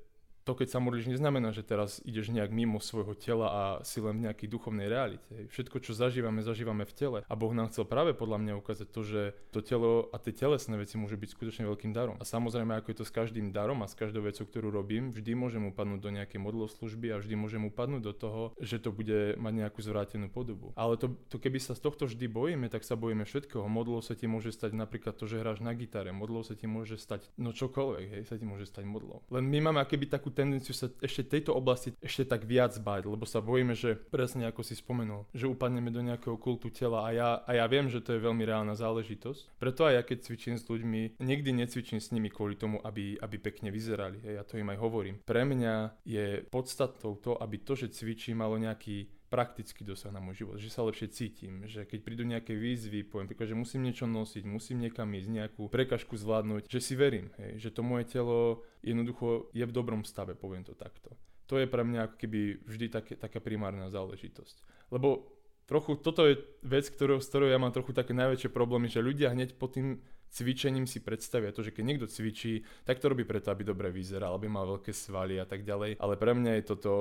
to, 0.46 0.54
keď 0.54 0.68
sa 0.70 0.78
modlíš, 0.78 1.10
neznamená, 1.10 1.50
že 1.50 1.66
teraz 1.66 1.98
ideš 2.06 2.30
nejak 2.30 2.54
mimo 2.54 2.78
svojho 2.78 3.18
tela 3.18 3.46
a 3.50 3.62
si 3.82 3.98
len 3.98 4.22
v 4.22 4.30
nejakej 4.30 4.46
duchovnej 4.46 4.86
realite. 4.86 5.26
Všetko, 5.50 5.82
čo 5.82 5.90
zažívame, 5.90 6.46
zažívame 6.46 6.86
v 6.86 6.94
tele. 6.94 7.18
A 7.26 7.34
Boh 7.34 7.50
nám 7.50 7.74
chcel 7.74 7.82
práve 7.82 8.14
podľa 8.14 8.38
mňa 8.38 8.52
ukázať 8.62 8.88
to, 8.94 9.02
že 9.02 9.22
to 9.50 9.58
telo 9.58 10.06
a 10.14 10.22
tie 10.22 10.30
telesné 10.30 10.78
veci 10.78 10.94
môže 10.94 11.18
byť 11.18 11.34
skutočne 11.34 11.66
veľkým 11.66 11.90
darom. 11.90 12.14
A 12.22 12.24
samozrejme, 12.24 12.78
ako 12.78 12.94
je 12.94 12.98
to 13.02 13.06
s 13.10 13.10
každým 13.10 13.50
darom 13.50 13.82
a 13.82 13.90
s 13.90 13.98
každou 13.98 14.22
vecou, 14.22 14.46
ktorú 14.46 14.70
robím, 14.70 15.10
vždy 15.10 15.34
môžem 15.34 15.66
upadnúť 15.66 15.98
do 15.98 16.14
nejakej 16.14 16.38
modloslužby 16.38 17.10
a 17.10 17.18
vždy 17.18 17.34
môžem 17.34 17.66
upadnúť 17.66 18.02
do 18.06 18.14
toho, 18.14 18.42
že 18.62 18.78
to 18.78 18.94
bude 18.94 19.34
mať 19.42 19.52
nejakú 19.66 19.82
zvrátenú 19.82 20.30
podobu. 20.30 20.70
Ale 20.78 20.94
to, 20.94 21.18
to 21.26 21.42
keby 21.42 21.58
sa 21.58 21.74
z 21.74 21.82
tohto 21.82 22.06
vždy 22.06 22.30
bojíme, 22.30 22.70
tak 22.70 22.86
sa 22.86 22.94
bojíme 22.94 23.26
všetkého. 23.26 23.66
Modlou 23.66 23.98
sa 23.98 24.14
ti 24.14 24.30
môže 24.30 24.54
stať 24.54 24.78
napríklad 24.78 25.18
to, 25.18 25.26
že 25.26 25.42
hráš 25.42 25.58
na 25.58 25.74
gitare, 25.74 26.14
modlou 26.14 26.46
sa 26.46 26.54
ti 26.54 26.70
môže 26.70 26.94
stať 26.94 27.26
no 27.34 27.50
čokoľvek, 27.50 28.06
hej, 28.14 28.22
sa 28.30 28.38
ti 28.38 28.46
môže 28.46 28.70
stať 28.70 28.86
modlou. 28.86 29.26
Len 29.26 29.42
my 29.42 29.58
máme 29.72 29.82
akéby 29.82 30.06
takú 30.06 30.35
tendenciu 30.36 30.76
sa 30.76 30.92
ešte 31.00 31.24
tejto 31.24 31.56
oblasti 31.56 31.96
ešte 32.04 32.28
tak 32.28 32.44
viac 32.44 32.76
bať, 32.76 33.08
lebo 33.08 33.24
sa 33.24 33.40
bojíme, 33.40 33.72
že 33.72 33.96
presne 33.96 34.44
ako 34.52 34.60
si 34.60 34.76
spomenul, 34.76 35.24
že 35.32 35.48
upadneme 35.48 35.88
do 35.88 36.04
nejakého 36.04 36.36
kultu 36.36 36.68
tela 36.68 37.08
a 37.08 37.10
ja, 37.16 37.30
a 37.48 37.56
ja 37.56 37.64
viem, 37.64 37.88
že 37.88 38.04
to 38.04 38.12
je 38.12 38.20
veľmi 38.20 38.44
reálna 38.44 38.76
záležitosť. 38.76 39.56
Preto 39.56 39.88
aj 39.88 39.94
ja 39.96 40.02
keď 40.04 40.18
cvičím 40.28 40.56
s 40.60 40.68
ľuďmi, 40.68 41.16
nikdy 41.16 41.50
necvičím 41.56 41.98
s 41.98 42.12
nimi 42.12 42.28
kvôli 42.28 42.60
tomu, 42.60 42.76
aby, 42.84 43.16
aby 43.16 43.36
pekne 43.40 43.72
vyzerali. 43.72 44.20
Ja 44.20 44.44
to 44.44 44.60
im 44.60 44.68
aj 44.68 44.78
hovorím. 44.78 45.24
Pre 45.24 45.42
mňa 45.42 46.04
je 46.04 46.44
podstatou 46.52 47.16
to, 47.16 47.40
aby 47.40 47.56
to, 47.64 47.72
že 47.72 47.96
cvičím, 47.96 48.44
malo 48.44 48.60
nejaký 48.60 49.08
praktický 49.36 49.84
dosah 49.84 50.08
na 50.08 50.24
môj 50.24 50.40
život, 50.40 50.56
že 50.56 50.72
sa 50.72 50.80
lepšie 50.80 51.12
cítim, 51.12 51.68
že 51.68 51.84
keď 51.84 52.00
prídu 52.00 52.24
nejaké 52.24 52.56
výzvy, 52.56 53.04
poviem 53.04 53.28
príklad, 53.28 53.52
že 53.52 53.60
musím 53.60 53.84
niečo 53.84 54.08
nosiť, 54.08 54.48
musím 54.48 54.80
niekam 54.80 55.12
ísť, 55.12 55.28
nejakú 55.28 55.68
prekažku 55.68 56.16
zvládnuť, 56.16 56.64
že 56.72 56.80
si 56.80 56.96
verím, 56.96 57.28
hej, 57.36 57.60
že 57.60 57.68
to 57.68 57.84
moje 57.84 58.08
telo 58.08 58.64
jednoducho 58.80 59.52
je 59.52 59.68
v 59.68 59.76
dobrom 59.76 60.08
stave, 60.08 60.32
poviem 60.32 60.64
to 60.64 60.72
takto. 60.72 61.12
To 61.52 61.60
je 61.60 61.68
pre 61.68 61.84
mňa 61.84 62.08
ako 62.08 62.16
keby 62.16 62.40
vždy 62.64 62.86
také, 62.88 63.12
taká 63.20 63.44
primárna 63.44 63.92
záležitosť. 63.92 64.88
Lebo 64.88 65.36
trochu 65.68 66.00
toto 66.00 66.24
je 66.24 66.40
vec, 66.64 66.88
ktorou, 66.88 67.20
s 67.20 67.28
ktorou 67.28 67.52
ja 67.52 67.60
mám 67.60 67.76
trochu 67.76 67.92
také 67.92 68.16
najväčšie 68.16 68.48
problémy, 68.48 68.88
že 68.88 69.04
ľudia 69.04 69.36
hneď 69.36 69.60
po 69.60 69.68
tým 69.68 70.00
cvičením 70.30 70.86
si 70.86 71.00
predstavia 71.00 71.52
to, 71.52 71.62
že 71.62 71.72
keď 71.72 71.84
niekto 71.84 72.06
cvičí, 72.06 72.62
tak 72.84 72.98
to 72.98 73.10
robí 73.10 73.24
preto, 73.24 73.50
aby 73.50 73.62
dobre 73.66 73.88
vyzeral, 73.90 74.36
aby 74.36 74.46
mal 74.50 74.66
veľké 74.66 74.92
svaly 74.92 75.40
a 75.40 75.46
tak 75.48 75.62
ďalej. 75.62 75.98
Ale 75.98 76.14
pre 76.16 76.32
mňa 76.36 76.52
je 76.60 76.62
toto 76.68 76.92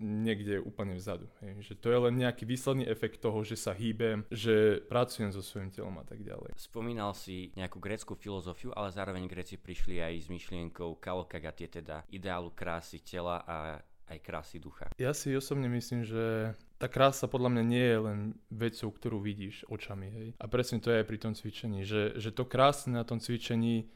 niekde 0.00 0.60
úplne 0.60 0.94
vzadu. 0.98 1.26
Hej. 1.42 1.72
Že 1.72 1.74
to 1.80 1.88
je 1.90 1.98
len 2.10 2.14
nejaký 2.20 2.44
výsledný 2.44 2.84
efekt 2.86 3.20
toho, 3.20 3.42
že 3.42 3.56
sa 3.58 3.74
hýbem, 3.74 4.26
že 4.30 4.84
pracujem 4.86 5.32
so 5.34 5.42
svojím 5.42 5.70
telom 5.74 5.96
a 6.00 6.04
tak 6.06 6.22
ďalej. 6.22 6.54
Spomínal 6.54 7.12
si 7.16 7.50
nejakú 7.58 7.78
grécku 7.80 8.14
filozofiu, 8.14 8.70
ale 8.76 8.94
zároveň 8.94 9.26
Gréci 9.26 9.58
prišli 9.58 9.98
aj 10.00 10.14
s 10.24 10.28
myšlienkou 10.30 11.00
kalokagatie, 11.00 11.66
teda 11.66 12.06
ideálu 12.12 12.54
krásy 12.54 13.00
tela 13.02 13.42
a 13.44 13.80
aj 14.04 14.18
krásy 14.20 14.60
ducha. 14.60 14.92
Ja 15.00 15.16
si 15.16 15.32
osobne 15.32 15.66
myslím, 15.72 16.04
že 16.04 16.52
tá 16.78 16.90
krása 16.90 17.30
podľa 17.30 17.54
mňa 17.54 17.64
nie 17.64 17.86
je 17.86 17.98
len 18.02 18.18
vecou, 18.50 18.90
ktorú 18.90 19.22
vidíš 19.22 19.64
očami. 19.70 20.06
Hej? 20.10 20.28
A 20.38 20.44
presne 20.50 20.82
to 20.82 20.90
je 20.90 21.00
aj 21.00 21.06
pri 21.06 21.18
tom 21.18 21.32
cvičení, 21.32 21.86
že, 21.86 22.18
že 22.18 22.34
to 22.34 22.44
krásne 22.44 22.98
na 22.98 23.06
tom 23.06 23.22
cvičení 23.22 23.88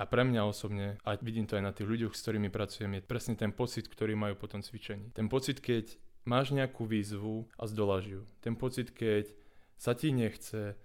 a 0.00 0.08
pre 0.08 0.24
mňa 0.24 0.48
osobne, 0.48 0.96
a 1.04 1.18
vidím 1.20 1.44
to 1.44 1.60
aj 1.60 1.64
na 1.66 1.76
tých 1.76 1.84
ľuďoch, 1.84 2.16
s 2.16 2.22
ktorými 2.24 2.48
pracujem, 2.48 2.96
je 2.96 3.04
presne 3.04 3.36
ten 3.36 3.52
pocit, 3.52 3.84
ktorý 3.84 4.16
majú 4.16 4.38
po 4.38 4.48
tom 4.48 4.64
cvičení. 4.64 5.12
Ten 5.12 5.28
pocit, 5.28 5.60
keď 5.60 5.92
máš 6.24 6.56
nejakú 6.56 6.88
výzvu 6.88 7.52
a 7.60 7.68
zdoláš. 7.68 8.24
Ten 8.40 8.56
pocit, 8.56 8.96
keď 8.96 9.28
sa 9.76 9.92
ti 9.92 10.12
nechce, 10.12 10.80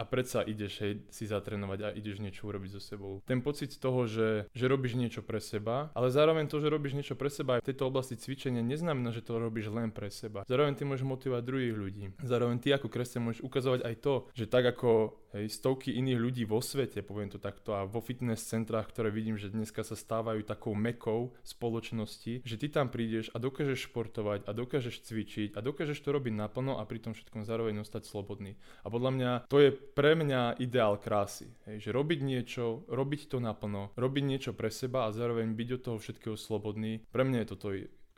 a 0.00 0.02
predsa 0.08 0.40
ideš 0.40 0.80
hej, 0.80 0.92
si 1.12 1.28
zatrénovať 1.28 1.78
a 1.84 1.88
ideš 1.92 2.24
niečo 2.24 2.48
urobiť 2.48 2.70
so 2.72 2.80
sebou. 2.80 3.20
Ten 3.28 3.44
pocit 3.44 3.76
toho, 3.76 4.08
že, 4.08 4.48
že 4.56 4.64
robíš 4.64 4.96
niečo 4.96 5.20
pre 5.20 5.44
seba, 5.44 5.92
ale 5.92 6.08
zároveň 6.08 6.48
to, 6.48 6.56
že 6.56 6.72
robíš 6.72 6.96
niečo 6.96 7.20
pre 7.20 7.28
seba 7.28 7.60
aj 7.60 7.68
v 7.68 7.68
tejto 7.68 7.84
oblasti 7.84 8.16
cvičenia 8.16 8.64
neznamená, 8.64 9.12
že 9.12 9.20
to 9.20 9.36
robíš 9.36 9.68
len 9.68 9.92
pre 9.92 10.08
seba. 10.08 10.48
Zároveň 10.48 10.72
ty 10.80 10.88
môžeš 10.88 11.04
motivovať 11.04 11.42
druhých 11.44 11.76
ľudí. 11.76 12.04
Zároveň 12.24 12.56
ty 12.64 12.72
ako 12.72 12.88
kresťan 12.88 13.28
môžeš 13.28 13.44
ukazovať 13.44 13.84
aj 13.84 13.94
to, 14.00 14.14
že 14.32 14.48
tak 14.48 14.64
ako 14.64 15.20
hej, 15.34 15.50
stovky 15.50 15.94
iných 15.94 16.20
ľudí 16.20 16.42
vo 16.46 16.58
svete, 16.58 17.02
poviem 17.02 17.30
to 17.30 17.38
takto, 17.38 17.74
a 17.74 17.86
vo 17.86 18.02
fitness 18.02 18.46
centrách, 18.46 18.90
ktoré 18.90 19.14
vidím, 19.14 19.38
že 19.38 19.50
dneska 19.50 19.86
sa 19.86 19.94
stávajú 19.94 20.42
takou 20.42 20.74
mekou 20.74 21.34
spoločnosti, 21.46 22.42
že 22.42 22.56
ty 22.58 22.66
tam 22.70 22.90
prídeš 22.90 23.30
a 23.34 23.38
dokážeš 23.38 23.90
športovať 23.90 24.46
a 24.46 24.50
dokážeš 24.50 25.06
cvičiť 25.06 25.48
a 25.54 25.60
dokážeš 25.62 25.98
to 26.02 26.10
robiť 26.10 26.34
naplno 26.34 26.78
a 26.78 26.86
pritom 26.86 27.14
všetkom 27.14 27.46
zároveň 27.46 27.82
ostať 27.82 28.06
slobodný. 28.06 28.58
A 28.82 28.88
podľa 28.90 29.10
mňa 29.14 29.30
to 29.46 29.62
je 29.62 29.70
pre 29.70 30.18
mňa 30.18 30.58
ideál 30.58 30.98
krásy. 30.98 31.52
Hej, 31.68 31.88
že 31.88 31.90
robiť 31.94 32.20
niečo, 32.22 32.84
robiť 32.90 33.30
to 33.30 33.38
naplno, 33.38 33.94
robiť 33.94 34.24
niečo 34.24 34.50
pre 34.56 34.72
seba 34.72 35.06
a 35.06 35.14
zároveň 35.14 35.54
byť 35.54 35.68
od 35.76 35.80
toho 35.80 35.96
všetkého 35.98 36.36
slobodný. 36.36 37.06
Pre 37.10 37.22
mňa 37.22 37.38
je 37.44 37.50
toto 37.50 37.68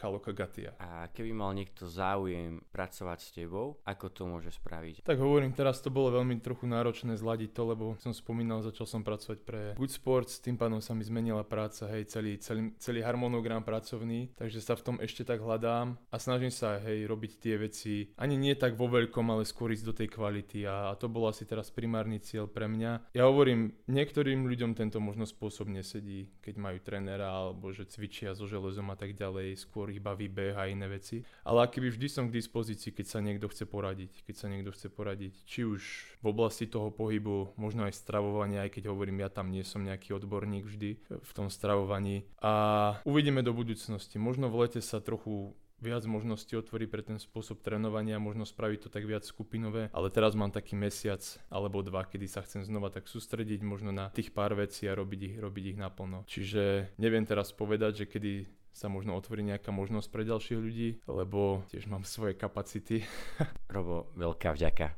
Kalokagatia. 0.03 0.75
A 0.83 1.07
keby 1.15 1.31
mal 1.31 1.55
niekto 1.55 1.87
záujem 1.87 2.59
pracovať 2.75 3.19
s 3.23 3.31
tebou, 3.31 3.79
ako 3.87 4.11
to 4.11 4.27
môže 4.27 4.51
spraviť? 4.59 5.07
Tak 5.07 5.15
hovorím, 5.23 5.55
teraz 5.55 5.79
to 5.79 5.95
bolo 5.95 6.11
veľmi 6.19 6.43
trochu 6.43 6.67
náročné 6.67 7.15
zladiť 7.15 7.55
to, 7.55 7.63
lebo 7.71 7.95
som 8.03 8.11
spomínal, 8.11 8.67
začal 8.67 8.91
som 8.91 9.07
pracovať 9.07 9.39
pre 9.47 9.61
Good 9.79 9.95
Sports, 9.95 10.43
tým 10.43 10.59
pádom 10.59 10.83
sa 10.83 10.99
mi 10.99 11.07
zmenila 11.07 11.47
práca, 11.47 11.87
hej, 11.87 12.11
celý, 12.11 12.43
celý, 12.43 12.75
celý 12.83 13.07
harmonogram 13.07 13.63
pracovný, 13.63 14.35
takže 14.35 14.59
sa 14.59 14.75
v 14.75 14.83
tom 14.83 14.97
ešte 14.99 15.23
tak 15.23 15.39
hľadám 15.39 15.95
a 16.11 16.17
snažím 16.19 16.51
sa, 16.51 16.83
hej, 16.83 17.07
robiť 17.07 17.33
tie 17.39 17.55
veci 17.63 18.11
ani 18.19 18.35
nie 18.35 18.59
tak 18.59 18.75
vo 18.75 18.91
veľkom, 18.91 19.31
ale 19.31 19.47
skôr 19.47 19.71
ísť 19.71 19.87
do 19.87 19.95
tej 19.95 20.11
kvality 20.11 20.67
a, 20.67 20.91
a 20.91 20.99
to 20.99 21.07
bol 21.07 21.31
asi 21.31 21.47
teraz 21.47 21.71
primárny 21.71 22.19
cieľ 22.19 22.51
pre 22.51 22.67
mňa. 22.67 23.15
Ja 23.15 23.31
hovorím, 23.31 23.79
niektorým 23.87 24.51
ľuďom 24.51 24.75
tento 24.75 24.99
možno 24.99 25.31
spôsob 25.31 25.71
nesedí, 25.71 26.35
keď 26.43 26.59
majú 26.59 26.79
trénera 26.83 27.31
alebo 27.31 27.71
že 27.71 27.87
cvičia 27.87 28.35
so 28.35 28.51
železom 28.51 28.91
a 28.91 28.99
tak 28.99 29.15
ďalej, 29.15 29.55
skôr 29.63 29.92
ich 29.93 30.01
baví 30.01 30.33
beh 30.33 30.57
a 30.57 30.67
iné 30.73 30.89
veci. 30.89 31.21
Ale 31.45 31.69
keby 31.69 31.93
vždy 31.93 32.09
som 32.09 32.25
k 32.27 32.37
dispozícii, 32.41 32.97
keď 32.97 33.07
sa 33.07 33.19
niekto 33.21 33.53
chce 33.53 33.69
poradiť. 33.69 34.25
Keď 34.25 34.35
sa 34.35 34.47
niekto 34.49 34.73
chce 34.73 34.89
poradiť, 34.89 35.35
či 35.45 35.69
už 35.69 35.83
v 36.25 36.27
oblasti 36.27 36.65
toho 36.65 36.89
pohybu, 36.89 37.55
možno 37.61 37.85
aj 37.85 37.95
stravovania, 37.95 38.65
aj 38.65 38.81
keď 38.81 38.89
hovorím, 38.89 39.21
ja 39.21 39.29
tam 39.29 39.53
nie 39.53 39.63
som 39.63 39.85
nejaký 39.85 40.17
odborník 40.17 40.65
vždy 40.65 40.91
v 41.13 41.33
tom 41.37 41.53
stravovaní. 41.53 42.25
A 42.41 42.97
uvidíme 43.05 43.45
do 43.45 43.53
budúcnosti. 43.53 44.17
Možno 44.17 44.49
v 44.49 44.67
lete 44.67 44.81
sa 44.81 44.99
trochu 44.99 45.53
viac 45.83 46.07
možností 46.07 46.55
otvorí 46.55 46.87
pre 46.87 47.03
ten 47.03 47.19
spôsob 47.19 47.59
trénovania, 47.59 48.23
možno 48.23 48.47
spraviť 48.47 48.87
to 48.87 48.89
tak 48.89 49.03
viac 49.03 49.27
skupinové, 49.27 49.91
ale 49.91 50.09
teraz 50.15 50.39
mám 50.39 50.55
taký 50.55 50.79
mesiac 50.79 51.21
alebo 51.51 51.83
dva, 51.83 52.07
kedy 52.07 52.31
sa 52.31 52.47
chcem 52.47 52.63
znova 52.63 52.95
tak 52.95 53.11
sústrediť 53.11 53.67
možno 53.67 53.91
na 53.91 54.15
tých 54.15 54.31
pár 54.31 54.55
vecí 54.55 54.87
a 54.87 54.95
robiť 54.95 55.21
ich, 55.21 55.35
robiť 55.43 55.65
ich 55.75 55.79
naplno. 55.83 56.23
Čiže 56.31 56.95
neviem 57.03 57.27
teraz 57.27 57.51
povedať, 57.51 58.07
že 58.07 58.09
kedy 58.09 58.33
sa 58.73 58.89
možno 58.89 59.15
otvorí 59.15 59.45
nejaká 59.45 59.71
možnosť 59.71 60.09
pre 60.09 60.25
ďalších 60.25 60.59
ľudí, 60.59 60.89
lebo 61.07 61.63
tiež 61.69 61.87
mám 61.87 62.03
svoje 62.09 62.35
kapacity. 62.35 63.05
Robo, 63.75 64.11
veľká 64.17 64.57
vďaka. 64.57 64.97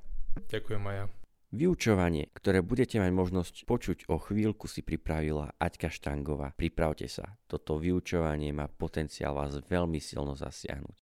Ďakujem 0.49 0.83
Maja. 0.83 1.07
Vyučovanie, 1.55 2.35
ktoré 2.35 2.67
budete 2.67 2.99
mať 2.99 3.15
možnosť 3.15 3.55
počuť 3.63 3.99
o 4.11 4.19
chvíľku 4.19 4.67
si 4.67 4.83
pripravila 4.83 5.55
Aťka 5.55 5.87
Štangová. 5.87 6.51
Pripravte 6.59 7.07
sa, 7.07 7.39
toto 7.47 7.79
vyučovanie 7.79 8.51
má 8.51 8.67
potenciál 8.67 9.39
vás 9.39 9.55
veľmi 9.63 10.03
silno 10.03 10.35
zasiahnuť. 10.35 11.04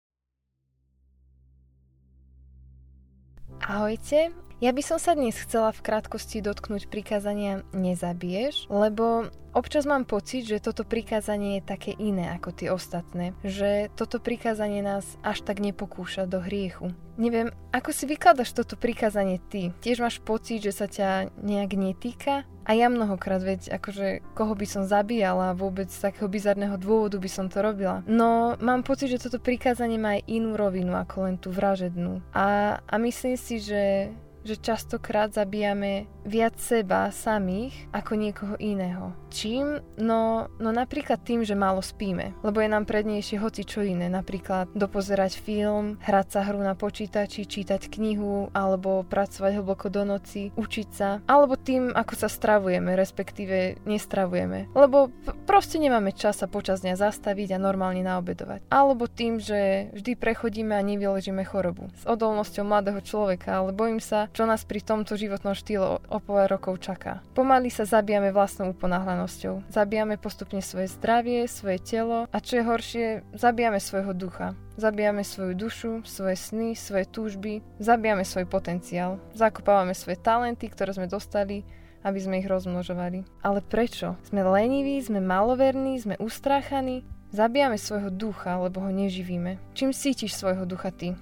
Ahojte, 3.62 4.34
ja 4.58 4.72
by 4.74 4.82
som 4.82 4.98
sa 4.98 5.13
dnes 5.13 5.38
chcela 5.38 5.70
v 5.70 5.86
krátkosti 5.86 6.41
dotknúť 6.41 6.89
prikázania 6.89 7.62
nezabiješ, 7.77 8.65
lebo 8.74 9.30
Občas 9.51 9.84
mám 9.84 10.08
pocit, 10.08 10.48
že 10.48 10.63
toto 10.63 10.88
prikázanie 10.88 11.60
je 11.60 11.75
také 11.75 11.91
iné 12.00 12.32
ako 12.32 12.56
tie 12.56 12.72
ostatné, 12.72 13.36
že 13.44 13.91
toto 14.00 14.24
prikázanie 14.24 14.80
nás 14.80 15.03
až 15.27 15.44
tak 15.44 15.60
nepokúša 15.60 16.24
do 16.24 16.39
hriechu. 16.39 16.96
Neviem, 17.20 17.51
ako 17.75 17.91
si 17.91 18.08
vykladaš 18.08 18.56
toto 18.56 18.80
prikázanie 18.80 19.44
ty? 19.51 19.75
Tiež 19.84 20.00
máš 20.00 20.24
pocit, 20.24 20.63
že 20.63 20.72
sa 20.72 20.88
ťa 20.88 21.36
nejak 21.36 21.75
netýka? 21.75 22.48
A 22.65 22.77
ja 22.77 22.88
mnohokrát, 22.88 23.41
veď 23.41 23.74
akože 23.82 24.22
koho 24.38 24.53
by 24.53 24.65
som 24.70 24.84
zabíjala, 24.86 25.58
vôbec 25.58 25.89
z 25.89 25.98
takého 25.98 26.30
bizarného 26.30 26.77
dôvodu 26.77 27.18
by 27.18 27.30
som 27.30 27.50
to 27.50 27.60
robila. 27.60 28.06
No 28.06 28.53
mám 28.62 28.86
pocit, 28.86 29.10
že 29.10 29.22
toto 29.22 29.41
prikázanie 29.41 29.98
má 29.98 30.22
aj 30.22 30.30
inú 30.30 30.53
rovinu 30.53 30.94
ako 30.94 31.15
len 31.25 31.36
tú 31.41 31.50
vražednú. 31.50 32.22
A, 32.32 32.77
a 32.86 32.96
myslím 33.01 33.36
si, 33.36 33.58
že 33.58 34.13
že 34.41 34.57
častokrát 34.57 35.33
zabíjame 35.33 36.10
viac 36.25 36.57
seba 36.62 37.10
samých 37.10 37.89
ako 37.93 38.13
niekoho 38.13 38.55
iného. 38.62 39.13
Čím? 39.31 39.79
No, 39.98 40.51
no 40.60 40.69
napríklad 40.69 41.24
tým, 41.24 41.41
že 41.41 41.57
málo 41.57 41.79
spíme, 41.81 42.36
lebo 42.45 42.60
je 42.62 42.69
nám 42.69 42.86
prednejšie 42.86 43.39
hoci 43.39 43.63
čo 43.63 43.81
iné, 43.81 44.12
napríklad 44.12 44.69
dopozerať 44.75 45.39
film, 45.39 45.98
hrať 46.03 46.27
sa 46.29 46.39
hru 46.45 46.60
na 46.62 46.75
počítači, 46.75 47.48
čítať 47.48 47.88
knihu, 47.88 48.51
alebo 48.51 49.07
pracovať 49.07 49.62
hlboko 49.62 49.88
do 49.88 50.03
noci, 50.03 50.51
učiť 50.53 50.88
sa, 50.91 51.24
alebo 51.25 51.55
tým, 51.55 51.95
ako 51.95 52.13
sa 52.17 52.27
stravujeme, 52.27 52.93
respektíve 52.93 53.81
nestravujeme, 53.88 54.69
lebo 54.75 55.10
proste 55.48 55.79
nemáme 55.79 56.12
čas 56.12 56.43
sa 56.43 56.48
počas 56.51 56.83
dňa 56.83 57.00
zastaviť 57.00 57.55
a 57.55 57.63
normálne 57.63 58.03
naobedovať. 58.03 58.67
Alebo 58.67 59.07
tým, 59.07 59.39
že 59.39 59.89
vždy 59.95 60.19
prechodíme 60.19 60.75
a 60.75 60.83
nevyležíme 60.83 61.41
chorobu. 61.48 61.88
S 61.95 62.03
odolnosťou 62.03 62.67
mladého 62.67 63.00
človeka, 63.00 63.63
ale 63.63 63.71
bojím 63.71 64.03
sa, 64.03 64.31
čo 64.32 64.48
nás 64.48 64.64
pri 64.64 64.80
tomto 64.80 65.20
životnom 65.20 65.56
štýle 65.56 66.00
o 66.02 66.18
pár 66.24 66.48
rokov 66.48 66.80
čaká. 66.80 67.20
Pomaly 67.36 67.68
sa 67.68 67.84
zabijame 67.84 68.32
vlastnou 68.32 68.72
uponáhlanosťou. 68.72 69.68
Zabijame 69.72 70.16
postupne 70.16 70.64
svoje 70.64 70.92
zdravie, 70.92 71.48
svoje 71.52 71.80
telo 71.84 72.28
a 72.32 72.38
čo 72.40 72.60
je 72.60 72.68
horšie, 72.68 73.08
zabijame 73.36 73.80
svojho 73.80 74.16
ducha. 74.16 74.56
Zabijame 74.80 75.22
svoju 75.22 75.54
dušu, 75.54 75.92
svoje 76.08 76.40
sny, 76.40 76.74
svoje 76.74 77.06
túžby, 77.06 77.60
zabijame 77.78 78.24
svoj 78.24 78.48
potenciál. 78.48 79.20
Zakopávame 79.36 79.94
svoje 79.94 80.18
talenty, 80.18 80.72
ktoré 80.72 80.96
sme 80.96 81.12
dostali 81.12 81.68
aby 82.02 82.18
sme 82.18 82.42
ich 82.42 82.50
rozmnožovali. 82.50 83.26
Ale 83.46 83.62
prečo? 83.62 84.18
Sme 84.26 84.42
leniví, 84.42 84.98
sme 85.02 85.22
maloverní, 85.22 86.02
sme 86.02 86.18
ustráchaní, 86.18 87.06
zabijame 87.30 87.78
svojho 87.78 88.10
ducha, 88.10 88.58
lebo 88.58 88.82
ho 88.82 88.92
neživíme. 88.92 89.58
Čím 89.78 89.94
cítiš 89.94 90.36
svojho 90.36 90.66
ducha 90.66 90.90
ty? 90.92 91.14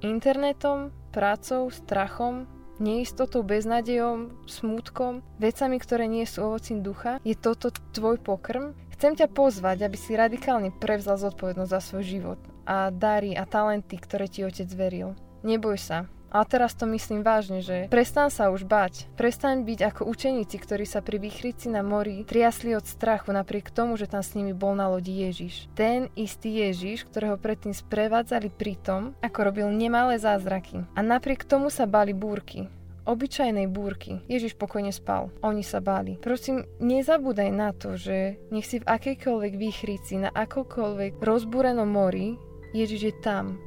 Internetom, 0.00 0.94
prácou, 1.10 1.68
strachom, 1.68 2.46
neistotou, 2.80 3.44
beznádejom, 3.44 4.32
smútkom, 4.48 5.20
vecami, 5.36 5.76
ktoré 5.76 6.08
nie 6.08 6.24
sú 6.24 6.48
ovocím 6.48 6.80
ducha? 6.80 7.20
Je 7.22 7.36
toto 7.36 7.68
tvoj 7.92 8.16
pokrm? 8.18 8.72
Chcem 8.96 9.14
ťa 9.16 9.28
pozvať, 9.28 9.84
aby 9.84 9.96
si 10.00 10.16
radikálne 10.16 10.72
prevzal 10.72 11.20
zodpovednosť 11.20 11.70
za 11.70 11.80
svoj 11.80 12.04
život 12.04 12.40
a 12.64 12.88
dary 12.88 13.36
a 13.36 13.44
talenty, 13.44 13.96
ktoré 14.00 14.28
ti 14.28 14.44
otec 14.44 14.68
veril. 14.72 15.16
Neboj 15.40 15.76
sa, 15.80 16.04
a 16.30 16.46
teraz 16.46 16.78
to 16.78 16.86
myslím 16.86 17.26
vážne, 17.26 17.60
že 17.60 17.90
prestan 17.90 18.30
sa 18.30 18.54
už 18.54 18.64
bať. 18.64 19.10
Prestaň 19.18 19.66
byť 19.66 19.80
ako 19.82 20.02
učeníci, 20.06 20.56
ktorí 20.62 20.86
sa 20.86 21.02
pri 21.02 21.18
výchrici 21.18 21.66
na 21.68 21.82
mori 21.82 22.22
triasli 22.22 22.72
od 22.78 22.86
strachu 22.86 23.34
napriek 23.34 23.74
tomu, 23.74 23.98
že 23.98 24.06
tam 24.06 24.22
s 24.22 24.38
nimi 24.38 24.54
bol 24.54 24.78
na 24.78 24.86
lodi 24.86 25.26
Ježiš. 25.26 25.66
Ten 25.74 26.06
istý 26.14 26.62
Ježiš, 26.62 27.10
ktorého 27.10 27.34
predtým 27.34 27.74
sprevádzali 27.74 28.48
pri 28.54 28.78
tom, 28.78 29.02
ako 29.18 29.38
robil 29.50 29.66
nemalé 29.74 30.22
zázraky. 30.22 30.86
A 30.94 31.00
napriek 31.02 31.42
tomu 31.42 31.68
sa 31.68 31.84
bali 31.90 32.14
búrky 32.14 32.70
obyčajnej 33.10 33.66
búrky. 33.66 34.22
Ježiš 34.30 34.54
pokojne 34.54 34.94
spal. 34.94 35.34
Oni 35.42 35.66
sa 35.66 35.82
báli. 35.82 36.20
Prosím, 36.22 36.62
nezabúdaj 36.78 37.50
na 37.50 37.74
to, 37.74 37.98
že 37.98 38.38
nech 38.54 38.68
si 38.68 38.78
v 38.78 38.86
akejkoľvek 38.86 39.52
výchrici, 39.58 40.20
na 40.20 40.30
akokoľvek 40.30 41.18
rozbúrenom 41.18 41.90
mori, 41.90 42.38
Ježiš 42.70 43.00
je 43.02 43.14
tam 43.18 43.58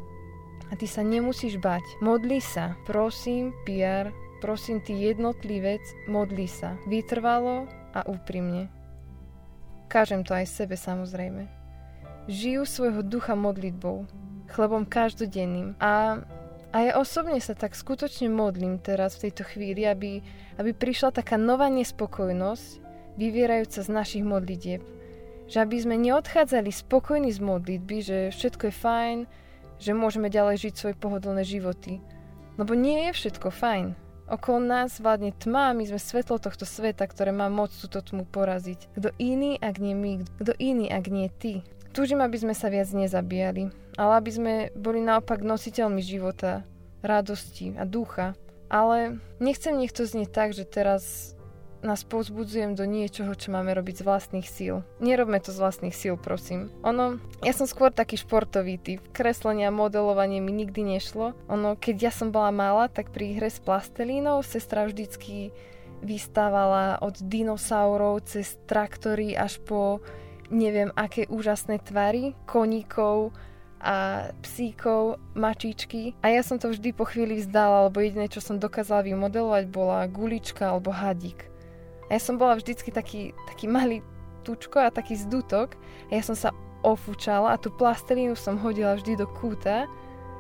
a 0.73 0.77
ty 0.77 0.89
sa 0.89 1.05
nemusíš 1.05 1.61
bať. 1.61 1.85
Modli 2.01 2.41
sa. 2.41 2.73
Prosím, 2.89 3.53
PR, 3.61 4.09
prosím 4.41 4.81
ty 4.81 4.97
jednotlivec, 4.97 5.85
modli 6.09 6.49
sa. 6.49 6.73
Vytrvalo 6.89 7.69
a 7.93 8.01
úprimne. 8.09 8.73
Kážem 9.85 10.25
to 10.25 10.33
aj 10.33 10.49
sebe 10.49 10.73
samozrejme. 10.73 11.45
Žijú 12.25 12.65
svojho 12.65 13.05
ducha 13.05 13.37
modlitbou, 13.37 14.09
chlebom 14.49 14.89
každodenným 14.89 15.77
a 15.77 16.25
a 16.73 16.89
ja 16.89 16.97
osobne 16.97 17.37
sa 17.37 17.53
tak 17.53 17.77
skutočne 17.77 18.33
modlím 18.33 18.81
teraz 18.81 19.13
v 19.21 19.29
tejto 19.29 19.45
chvíli, 19.45 19.85
aby, 19.85 20.25
aby 20.57 20.73
prišla 20.73 21.13
taká 21.13 21.37
nová 21.37 21.69
nespokojnosť, 21.69 22.81
vyvierajúca 23.13 23.85
z 23.85 23.89
našich 23.93 24.25
modlitieb. 24.25 24.81
Že 25.45 25.69
aby 25.69 25.77
sme 25.77 26.01
neodchádzali 26.01 26.73
spokojní 26.73 27.29
z 27.29 27.45
modlitby, 27.45 27.97
že 28.01 28.17
všetko 28.33 28.73
je 28.73 28.73
fajn, 28.73 29.17
že 29.79 29.97
môžeme 29.97 30.27
ďalej 30.29 30.69
žiť 30.69 30.73
svoje 30.73 30.95
pohodlné 30.97 31.45
životy. 31.45 32.03
Lebo 32.57 32.77
nie 32.77 33.09
je 33.09 33.11
všetko 33.17 33.49
fajn. 33.49 33.97
Okolo 34.23 34.63
nás 34.63 35.03
vládne 35.03 35.35
tma 35.35 35.75
my 35.75 35.83
sme 35.83 35.99
svetlo 35.99 36.39
tohto 36.39 36.63
sveta, 36.63 37.03
ktoré 37.05 37.35
má 37.35 37.51
moc 37.51 37.75
túto 37.75 37.99
tmu 37.99 38.23
poraziť. 38.23 38.95
Kto 38.95 39.11
iný, 39.19 39.59
ak 39.59 39.83
nie 39.83 39.93
my, 39.93 40.23
kto 40.39 40.55
iný, 40.57 40.87
ak 40.87 41.11
nie 41.11 41.27
ty. 41.27 41.61
Túžim, 41.91 42.23
aby 42.23 42.39
sme 42.39 42.55
sa 42.57 42.71
viac 42.73 42.89
nezabíjali, 42.89 43.69
ale 43.99 44.11
aby 44.17 44.31
sme 44.33 44.53
boli 44.73 45.03
naopak 45.03 45.45
nositeľmi 45.45 46.01
života, 46.01 46.65
radosti 47.03 47.75
a 47.77 47.85
ducha. 47.85 48.33
Ale 48.71 49.21
nechcem 49.37 49.77
nech 49.77 49.93
to 49.93 50.07
znieť 50.07 50.33
tak, 50.33 50.49
že 50.57 50.65
teraz 50.65 51.32
nás 51.83 52.07
pozbudzujem 52.07 52.73
do 52.73 52.87
niečoho, 52.87 53.35
čo 53.35 53.51
máme 53.51 53.75
robiť 53.75 54.01
z 54.01 54.03
vlastných 54.07 54.47
síl. 54.47 54.75
Nerobme 55.03 55.37
to 55.43 55.51
z 55.51 55.59
vlastných 55.59 55.93
síl, 55.93 56.15
prosím. 56.15 56.71
Ono, 56.81 57.19
ja 57.43 57.53
som 57.53 57.67
skôr 57.67 57.91
taký 57.91 58.15
športový 58.17 58.79
typ. 58.79 59.03
Kreslenie 59.11 59.67
a 59.67 59.75
modelovanie 59.75 60.39
mi 60.39 60.55
nikdy 60.55 60.97
nešlo. 60.97 61.35
Ono, 61.51 61.75
keď 61.75 61.95
ja 62.09 62.11
som 62.15 62.31
bola 62.31 62.49
malá, 62.49 62.87
tak 62.87 63.11
pri 63.11 63.37
hre 63.37 63.51
s 63.51 63.59
plastelínou 63.59 64.41
sestra 64.41 64.87
vždycky 64.87 65.51
vystávala 66.03 66.99
od 66.99 67.15
dinosaurov 67.19 68.27
cez 68.27 68.59
traktory 68.67 69.35
až 69.35 69.59
po 69.63 70.03
neviem 70.51 70.91
aké 70.95 71.27
úžasné 71.31 71.79
tvary, 71.83 72.35
koníkov, 72.43 73.31
a 73.83 74.31
psíkov, 74.39 75.19
mačičky. 75.35 76.15
A 76.23 76.31
ja 76.31 76.39
som 76.39 76.55
to 76.55 76.71
vždy 76.71 76.95
po 76.95 77.03
chvíli 77.03 77.43
vzdala, 77.43 77.91
lebo 77.91 77.99
jediné, 77.99 78.31
čo 78.31 78.39
som 78.39 78.55
dokázala 78.55 79.03
vymodelovať, 79.03 79.63
bola 79.67 80.07
gulička 80.07 80.71
alebo 80.71 80.95
hadík. 80.95 81.52
A 82.13 82.21
ja 82.21 82.29
som 82.29 82.37
bola 82.37 82.53
vždycky 82.53 82.93
taký, 82.93 83.33
taký 83.49 83.65
malý 83.65 84.05
tučko 84.45 84.77
a 84.77 84.93
taký 84.93 85.17
zdutok. 85.17 85.73
A 86.13 86.21
ja 86.21 86.21
som 86.21 86.37
sa 86.37 86.53
ofúčala 86.85 87.57
a 87.57 87.57
tú 87.57 87.73
plastelínu 87.73 88.37
som 88.37 88.61
hodila 88.61 88.93
vždy 88.93 89.17
do 89.17 89.25
kúta 89.25 89.89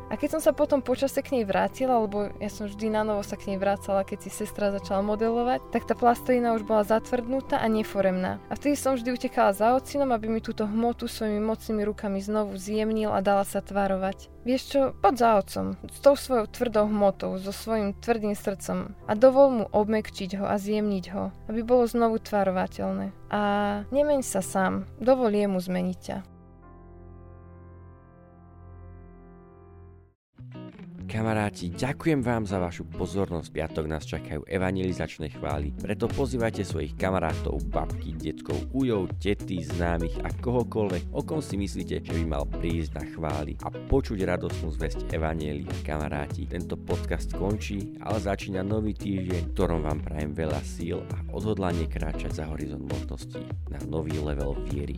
a 0.09 0.13
keď 0.19 0.37
som 0.37 0.41
sa 0.43 0.51
potom 0.51 0.83
počase 0.83 1.23
k 1.23 1.39
nej 1.39 1.45
vrátila, 1.47 2.01
lebo 2.03 2.31
ja 2.41 2.49
som 2.51 2.67
vždy 2.67 2.91
na 2.91 3.03
novo 3.07 3.23
sa 3.23 3.39
k 3.39 3.53
nej 3.53 3.59
vracala, 3.61 4.07
keď 4.07 4.27
si 4.27 4.29
sestra 4.33 4.73
začala 4.73 5.05
modelovať, 5.05 5.71
tak 5.71 5.87
tá 5.87 5.95
plastelina 5.95 6.55
už 6.55 6.67
bola 6.67 6.83
zatvrdnutá 6.83 7.61
a 7.61 7.67
neforemná. 7.71 8.43
A 8.49 8.57
vtedy 8.59 8.75
som 8.75 8.95
vždy 8.95 9.15
utekala 9.15 9.55
za 9.55 9.73
ocinom, 9.77 10.11
aby 10.11 10.27
mi 10.27 10.43
túto 10.43 10.67
hmotu 10.67 11.07
svojimi 11.07 11.39
mocnými 11.39 11.83
rukami 11.87 12.19
znovu 12.19 12.59
zjemnil 12.59 13.15
a 13.15 13.23
dala 13.23 13.47
sa 13.47 13.63
tvarovať. 13.63 14.33
Vieš 14.43 14.61
čo, 14.67 14.81
poď 14.99 15.13
za 15.15 15.29
otcom, 15.39 15.65
s 15.87 15.99
tou 16.03 16.15
svojou 16.19 16.45
tvrdou 16.51 16.85
hmotou, 16.91 17.39
so 17.39 17.55
svojím 17.55 17.95
tvrdým 17.95 18.35
srdcom 18.35 18.91
a 19.07 19.11
dovol 19.15 19.47
mu 19.55 19.65
obmekčiť 19.71 20.35
ho 20.35 20.45
a 20.45 20.59
zjemniť 20.59 21.05
ho, 21.15 21.31
aby 21.47 21.63
bolo 21.63 21.87
znovu 21.87 22.19
tvarovateľné. 22.19 23.15
A 23.31 23.41
nemeň 23.87 24.19
sa 24.19 24.43
sám, 24.43 24.83
dovol 24.99 25.31
jemu 25.31 25.63
zmeniť 25.63 25.99
ťa. 25.99 26.32
Kamaráti, 31.13 31.69
ďakujem 31.69 32.25
vám 32.25 32.49
za 32.49 32.57
vašu 32.57 32.89
pozornosť. 32.89 33.53
Piatok 33.53 33.85
nás 33.85 34.01
čakajú 34.01 34.49
evangelizačné 34.49 35.29
chvály, 35.37 35.69
preto 35.77 36.09
pozývajte 36.09 36.65
svojich 36.65 36.97
kamarátov, 36.97 37.61
babky, 37.69 38.17
detkov, 38.17 38.57
ujov, 38.73 39.13
tety, 39.21 39.61
známych 39.61 40.17
a 40.25 40.33
kohokoľvek, 40.33 41.13
o 41.13 41.21
kom 41.21 41.37
si 41.37 41.53
myslíte, 41.53 42.01
že 42.01 42.17
by 42.17 42.23
mal 42.25 42.49
prísť 42.49 42.97
na 42.97 43.05
chvály 43.13 43.53
a 43.61 43.69
počuť 43.69 44.25
radosnú 44.25 44.73
zväzť 44.73 45.13
evanielia. 45.13 45.69
Kamaráti, 45.85 46.49
tento 46.49 46.81
podcast 46.81 47.29
končí, 47.37 47.93
ale 48.01 48.17
začína 48.17 48.65
nový 48.65 48.97
týždeň, 48.97 49.41
v 49.45 49.53
ktorom 49.53 49.85
vám 49.85 50.01
prajem 50.01 50.33
veľa 50.33 50.65
síl 50.65 50.97
a 51.13 51.17
odhodlanie 51.29 51.85
kráčať 51.93 52.41
za 52.41 52.49
horizont 52.49 52.89
možností 52.89 53.45
na 53.69 53.77
nový 53.85 54.17
level 54.17 54.57
viery. 54.65 54.97